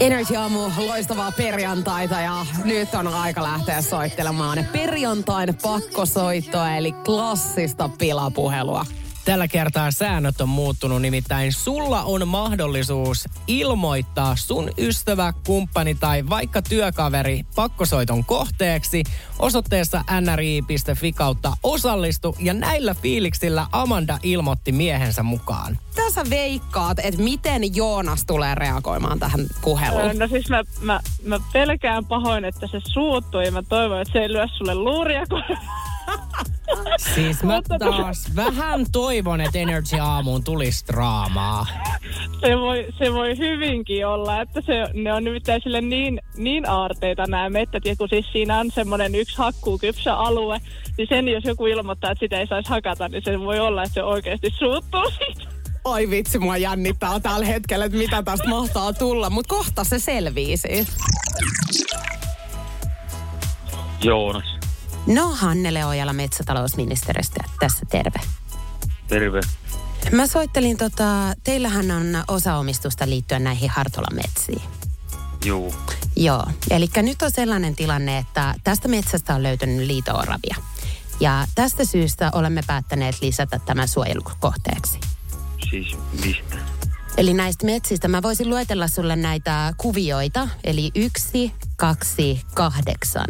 [0.00, 8.86] Energy Aamu, loistavaa perjantaita ja nyt on aika lähteä soittelemaan perjantain pakkosoittoa eli klassista pilapuhelua.
[9.24, 16.62] Tällä kertaa säännöt on muuttunut, nimittäin sulla on mahdollisuus ilmoittaa sun ystävä, kumppani tai vaikka
[16.62, 19.02] työkaveri pakkosoiton kohteeksi
[19.38, 25.78] osoitteessa nri.fi kautta osallistu ja näillä fiiliksillä Amanda ilmoitti miehensä mukaan.
[25.94, 30.18] Tässä veikkaat, että miten Joonas tulee reagoimaan tähän puheluun.
[30.18, 34.18] No siis mä, mä, mä pelkään pahoin, että se suuttuu ja mä toivon, että se
[34.18, 35.42] ei lyö sulle luuria, kun
[37.14, 41.66] Siis mä Mutta- taas vähän toivon, että Energy aamuun tulisi draamaa.
[42.40, 47.26] se voi, se voi hyvinkin olla, että se, ne on nimittäin sille niin, niin aarteita
[47.26, 50.60] nämä mettät, ja kun siis siinä on semmoinen yksi hakkuukypsä alue,
[50.98, 53.94] niin sen jos joku ilmoittaa, että sitä ei saisi hakata, niin se voi olla, että
[53.94, 55.50] se oikeasti suuttuu siitä.
[55.84, 60.56] Oi vitsi, mua jännittää tällä hetkellä, että mitä tästä mahtaa tulla, mutta kohta se selvii
[60.56, 60.86] siis.
[64.04, 64.51] Joonas,
[65.06, 68.20] No Hannele Ojala metsätalousministeristä, tässä terve.
[69.08, 69.40] terve.
[70.12, 74.62] Mä soittelin tota, teillähän on osaomistusta liittyen näihin Hartolan metsiin.
[75.44, 75.74] Juu,
[76.16, 80.56] Joo, eli nyt on sellainen tilanne, että tästä metsästä on löytynyt liito-oravia.
[81.20, 84.98] Ja tästä syystä olemme päättäneet lisätä tämän suojelukohteeksi.
[85.70, 86.56] siis mistä?
[87.16, 93.26] Eli näistä metsistä mä voisin luetella sulle näitä kuvioita, eli yksi, kaksi, kahdeksan.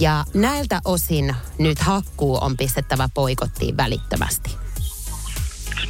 [0.00, 4.50] Ja näiltä osin nyt hakkuu on pistettävä poikottiin välittömästi.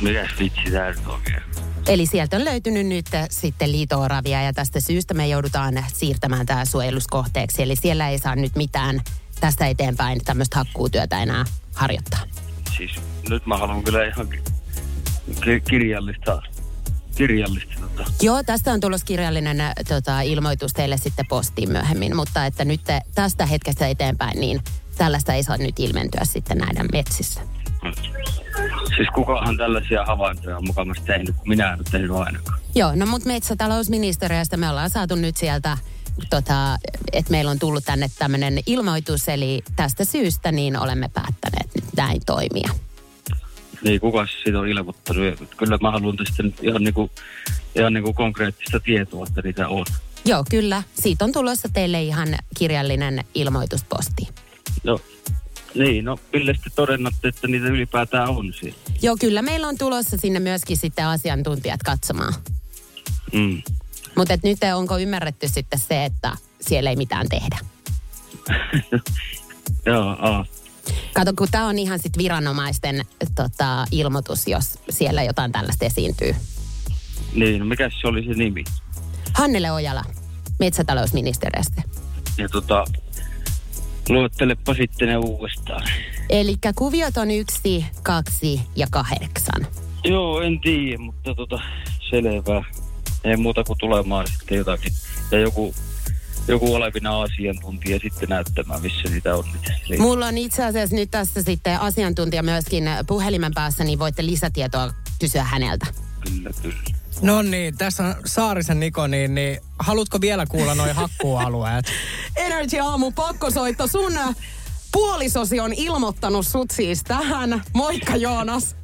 [0.00, 1.42] Mikäs vitsi tää nyt oikein?
[1.86, 7.62] Eli sieltä on löytynyt nyt sitten liito-oravia ja tästä syystä me joudutaan siirtämään tämä suojeluskohteeksi.
[7.62, 9.00] Eli siellä ei saa nyt mitään
[9.40, 11.44] tästä eteenpäin tämmöistä hakkuutyötä enää
[11.74, 12.20] harjoittaa.
[12.76, 12.90] Siis
[13.28, 14.42] nyt mä haluan kyllä ihan ki-
[15.44, 16.42] ki- kirjallista,
[17.16, 18.10] kirjallista tota.
[18.22, 22.80] Joo, tästä on tulossa kirjallinen äh, tota, ilmoitus teille sitten postiin myöhemmin, mutta että nyt
[22.84, 24.60] te- tästä hetkestä eteenpäin, niin
[24.98, 27.40] tällaista ei saa nyt ilmentyä sitten näiden metsissä.
[28.96, 32.58] Siis kukahan tällaisia havaintoja on mukavasti tehnyt, kun minä en ole tehnyt ainakaan.
[32.74, 35.78] Joo, no mutta metsätalousministeriöstä me ollaan saatu nyt sieltä,
[36.30, 36.78] tota,
[37.12, 42.20] että meillä on tullut tänne tämmöinen ilmoitus, eli tästä syystä niin olemme päättäneet nyt näin
[42.26, 42.85] toimia.
[43.82, 45.54] Niin, kuka siitä on ilmoittanut?
[45.56, 47.10] Kyllä mä haluan tästä nyt ihan niinku,
[47.74, 49.86] ihan niinku konkreettista tietoa, että niitä on.
[50.24, 50.82] Joo, kyllä.
[50.94, 54.28] Siitä on tulossa teille ihan kirjallinen ilmoitus postiin.
[54.84, 55.00] No,
[55.74, 58.78] niin, no millä sitten todennatte, että niitä ylipäätään on siellä?
[59.02, 62.34] Joo, kyllä meillä on tulossa sinne myöskin sitten asiantuntijat katsomaan.
[63.32, 63.62] Mm.
[64.16, 67.58] Mutta nyt onko ymmärretty sitten se, että siellä ei mitään tehdä?
[69.86, 70.46] Joo, aa.
[71.14, 76.34] Kato, kun tämä on ihan sitten viranomaisten tota, ilmoitus, jos siellä jotain tällaista esiintyy.
[77.34, 78.64] Niin, no mikä se oli se nimi?
[79.34, 80.04] Hannele Ojala,
[80.58, 81.82] metsätalousministeriöstä.
[82.38, 82.84] Ja tota,
[84.08, 85.82] luettelepa sitten ne uudestaan.
[86.30, 89.66] Eli kuviot on yksi, kaksi ja kahdeksan.
[90.04, 91.60] Joo, en tiedä, mutta tota,
[92.10, 92.64] selvä.
[93.24, 94.92] Ei muuta kuin tulemaan sitten jotakin.
[95.30, 95.74] Ja joku,
[96.48, 99.44] joku olevina asiantuntija sitten näyttämään, missä niitä on.
[99.88, 104.94] Eli, Mulla on itse asiassa nyt tässä sitten asiantuntija myöskin puhelimen päässä, niin voitte lisätietoa
[105.20, 105.86] kysyä häneltä.
[106.24, 106.76] kyllä, kyllä.
[107.22, 111.86] No niin, tässä on Saarisen Niko, niin, niin haluatko vielä kuulla noin hakkuualueet?
[112.36, 113.86] Energy Aamu pakkosoitto.
[113.86, 114.12] Sun
[114.92, 117.62] puolisosi on ilmoittanut sut siis tähän.
[117.72, 118.76] Moikka Joonas.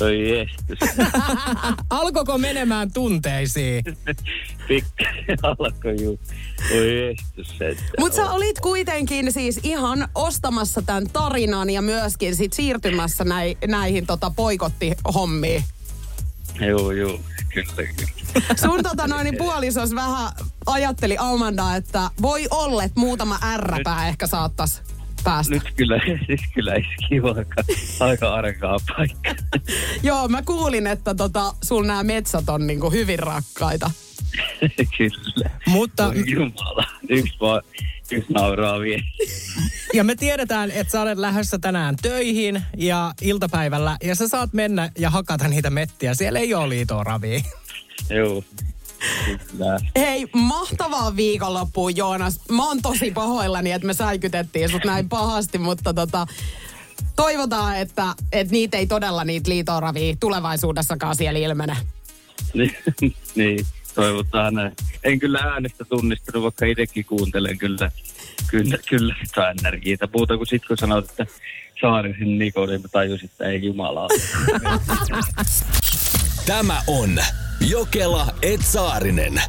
[0.00, 0.78] Oi jestus.
[1.90, 3.84] Alkoiko menemään tunteisiin?
[4.68, 6.20] Pikkasen alkoi juu.
[6.74, 7.56] Oi jestus.
[7.60, 13.56] että- Mutta sä olit kuitenkin siis ihan ostamassa tämän tarinan ja myöskin sit siirtymässä näi,
[13.66, 15.64] näihin tota poikottihommiin.
[16.60, 17.20] Joo, joo,
[17.54, 18.18] kyllä, kyllä.
[18.60, 20.32] Sun tota noin, niin puolisos vähän
[20.66, 24.82] ajatteli Amanda, että voi olla, että muutama ärräpää ehkä saattaisi
[25.24, 25.54] päästä.
[25.54, 27.64] Nyt kyllä, siis kyllä iski aika,
[28.00, 29.34] aika arkaa paikka.
[30.02, 33.90] Joo, mä kuulin, että tota, sul nämä metsät on niinku hyvin rakkaita.
[34.98, 35.50] kyllä.
[35.66, 37.62] Mutta, Voi Jumala, yksi vaan,
[38.10, 39.02] yksi nauraa vielä.
[39.94, 44.90] ja me tiedetään, että sä olet lähdössä tänään töihin ja iltapäivällä, ja sä saat mennä
[44.98, 46.14] ja hakata niitä mettiä.
[46.14, 47.40] Siellä ei ole liitoa ravia.
[48.10, 48.44] Joo.
[49.24, 49.78] Kyllä.
[49.96, 52.40] Hei, mahtavaa viikonloppua Joonas.
[52.50, 56.26] Mä oon tosi pahoillani, että me säikytettiin sut näin pahasti, mutta tota,
[57.16, 61.76] toivotaan, että, että niitä ei todella niitä liitoravia tulevaisuudessakaan siellä ilmene.
[62.54, 62.76] Niin,
[63.34, 64.72] niin, toivotaan näin.
[65.04, 67.90] En kyllä äänestä tunnistanut, vaikka itsekin kuuntelen kyllä,
[68.50, 70.08] kyllä, kyllä sitä energiaa.
[70.12, 71.26] Muuta kuin sit, kun sanot, että
[71.80, 74.08] Saarisen Niko, niin mä tajusin, että ei jumalaa.
[76.46, 77.18] Tämä on
[77.68, 79.42] Jokela Etsaarinen.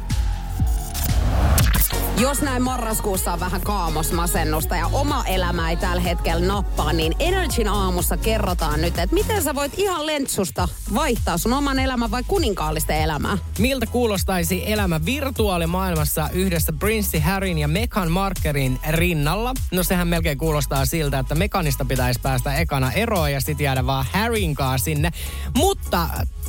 [2.20, 7.68] Jos näin marraskuussa on vähän kaamosmasennusta ja oma elämä ei tällä hetkellä nappaa, niin Energyn
[7.68, 12.92] aamussa kerrotaan nyt, että miten sä voit ihan lentsusta vaihtaa sun oman elämän vai kuninkaallista
[12.92, 13.38] elämää.
[13.58, 19.54] Miltä kuulostaisi elämä virtuaalimaailmassa yhdessä Prinssi Harryn ja Megan Markerin rinnalla?
[19.72, 24.06] No sehän melkein kuulostaa siltä, että Meganista pitäisi päästä ekana eroon ja sitten jäädä vaan
[24.12, 25.10] Harryn kanssa sinne.
[25.56, 26.08] Mutta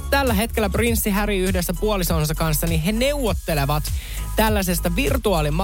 [0.10, 3.84] tällä hetkellä Prinssi Harry yhdessä puolisonsa kanssa, niin he neuvottelevat
[4.36, 5.61] tällaisesta virtuaalimaailmasta,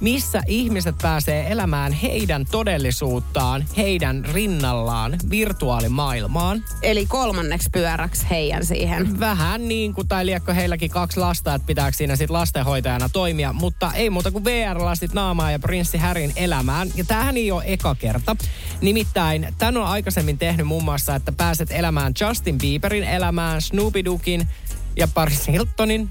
[0.00, 6.64] missä ihmiset pääsee elämään heidän todellisuuttaan, heidän rinnallaan virtuaalimaailmaan.
[6.82, 9.20] Eli kolmanneksi pyöräksi heidän siihen.
[9.20, 13.92] Vähän niin kuin, tai liekko heilläkin kaksi lasta, että pitääkö siinä sitten lastenhoitajana toimia, mutta
[13.92, 16.88] ei muuta kuin VR-lastit naamaa ja prinssi Härin elämään.
[16.94, 18.36] Ja tämähän ei ole eka kerta.
[18.80, 24.48] Nimittäin tän on aikaisemmin tehnyt muun muassa, että pääset elämään Justin Bieberin elämään, Snoopy Dookin
[24.96, 26.10] ja Paris Hiltonin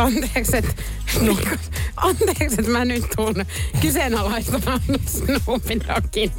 [0.00, 0.72] Anteeksi, että,
[1.96, 3.34] anteeksi, että mä nyt tuun
[3.80, 6.32] kyseenalaistamaan Snoopy Dogin.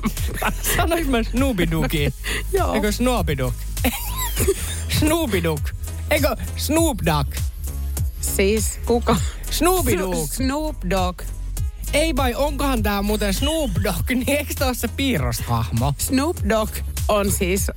[0.77, 2.13] Sanoinko mä Snoopy Dookin?
[2.57, 2.73] Joo.
[2.73, 3.53] Eikö Snoopy Dog?
[6.11, 7.35] Eikö Snoop Dogg?
[8.21, 9.15] Siis kuka?
[9.51, 10.31] Snoopy Dogg.
[10.31, 11.21] Snoop Dogg.
[11.93, 15.93] Ei vai onkohan tää muuten Snoop Dogg, niin eikö tää ole se piirroshahmo?
[15.97, 16.71] Snoop Dogg
[17.07, 17.71] on siis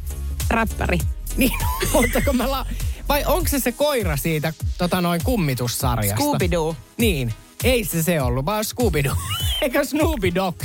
[0.51, 0.99] räppäri.
[1.37, 1.59] Niin,
[1.93, 2.67] mutta kun mä la...
[3.09, 6.25] Vai onko se se koira siitä tota noin kummitussarjasta?
[6.25, 6.77] Scooby-Doo.
[6.97, 7.35] Niin.
[7.65, 9.17] Ei se se ollut, vaan Scooby-Doo.
[9.63, 10.63] Eikä Snoopy Dogg.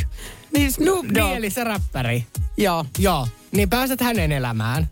[0.54, 1.26] Niin Snoop Dogg.
[1.28, 2.26] Niin, eli se räppäri.
[2.58, 2.86] Joo.
[2.98, 3.28] Joo.
[3.52, 4.90] Niin pääset hänen elämään.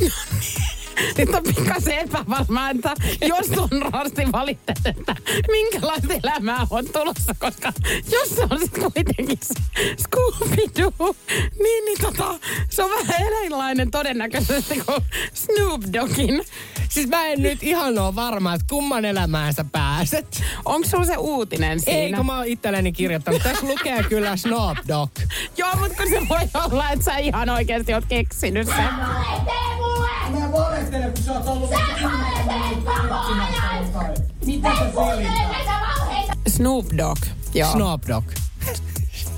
[1.18, 5.16] Nyt on pikkasen epävarmaa, että jos sun rasti valittaa, että
[5.50, 7.72] minkälaista elämää on tulossa, koska
[8.12, 9.54] jos se on sitten kuitenkin se
[9.96, 11.16] Scooby-Doo,
[11.62, 12.38] niin, niin tota,
[12.70, 16.44] se on vähän erilainen todennäköisesti kuin Snoop Doggin.
[16.88, 20.42] Siis mä en nyt ihan ole varma, että kumman elämään sä pääset.
[20.64, 21.98] Onko sulla se uutinen siinä?
[21.98, 23.42] Ei, kun mä oon itselleni kirjoittanut.
[23.42, 25.10] Tässä lukee kyllä Snoop Dogg.
[25.56, 28.76] Joo, mutta kun se voi olla, että sä ihan oikeasti oot keksinyt sen.
[28.76, 30.50] Mä
[30.80, 31.70] valehtelen, kun sä oot ollut...
[31.70, 34.16] Sä valehtelet koko ajan!
[34.46, 36.38] Mitä sä selität?
[36.48, 37.18] Snoop Dogg.
[37.54, 37.72] Joo.
[37.72, 38.30] Snoop Dogg.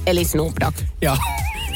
[0.06, 0.76] Eli Snoop Dogg.
[1.02, 1.16] Joo.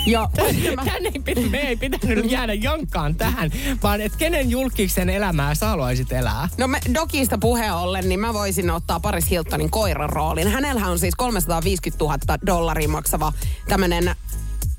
[0.07, 0.29] Joo.
[0.85, 3.51] Tän ei, pitä, me ei pitänyt jäädä jankkaan tähän,
[3.83, 6.49] vaan että kenen julkiksen elämää sä haluaisit elää?
[6.59, 10.49] No me Dogista puheen ollen, niin mä voisin ottaa Paris Hiltonin koiran roolin.
[10.49, 13.33] Hänellä on siis 350 000 dollaria maksava
[13.69, 14.17] tämmönen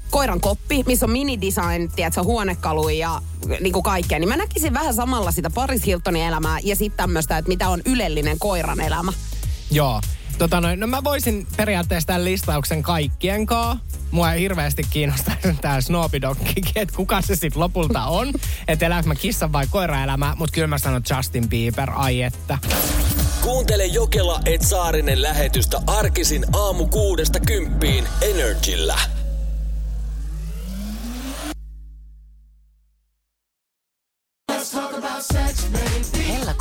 [0.09, 3.21] koiran koppi, missä on mini-design, tiedätkö, huonekalu ja
[3.59, 4.19] niin kuin kaikkea.
[4.19, 7.81] Niin mä näkisin vähän samalla sitä Paris Hiltonin elämää ja sitten tämmöistä, että mitä on
[7.85, 9.13] ylellinen koiran elämä.
[9.71, 10.01] Joo.
[10.37, 13.79] Tota noin, no mä voisin periaatteessa tämän listauksen kaikkien kaa.
[14.11, 16.19] Mua ei hirveästi kiinnostaa tämä Snoopy
[16.75, 18.33] että kuka se sitten lopulta on.
[18.67, 22.57] Että elääkö mä kissan vai koiraelämää, mutta kyllä mä sanon Justin Bieber, ai että.
[23.41, 28.99] Kuuntele Jokela et Saarinen lähetystä arkisin aamu kuudesta kymppiin Energillä.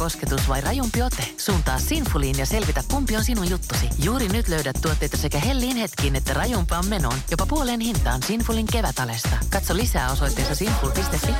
[0.06, 1.28] Kosketus vai rajumpi ote?
[1.36, 3.86] Suuntaa Sinfuliin ja selvitä, kumpi on sinun juttusi.
[4.04, 7.18] Juuri nyt löydät tuotteita sekä hellin hetkiin että rajumpaan menoon.
[7.30, 9.36] Jopa puoleen hintaan Sinfulin kevätalesta.
[9.52, 11.32] Katso lisää osoitteessa sinful.fi.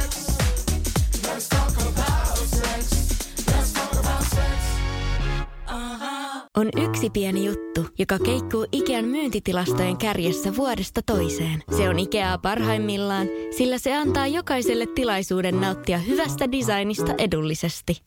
[6.57, 11.63] On yksi pieni juttu, joka keikkuu Ikean myyntitilastojen kärjessä vuodesta toiseen.
[11.77, 18.07] Se on Ikeaa parhaimmillaan, sillä se antaa jokaiselle tilaisuuden nauttia hyvästä designista edullisesti.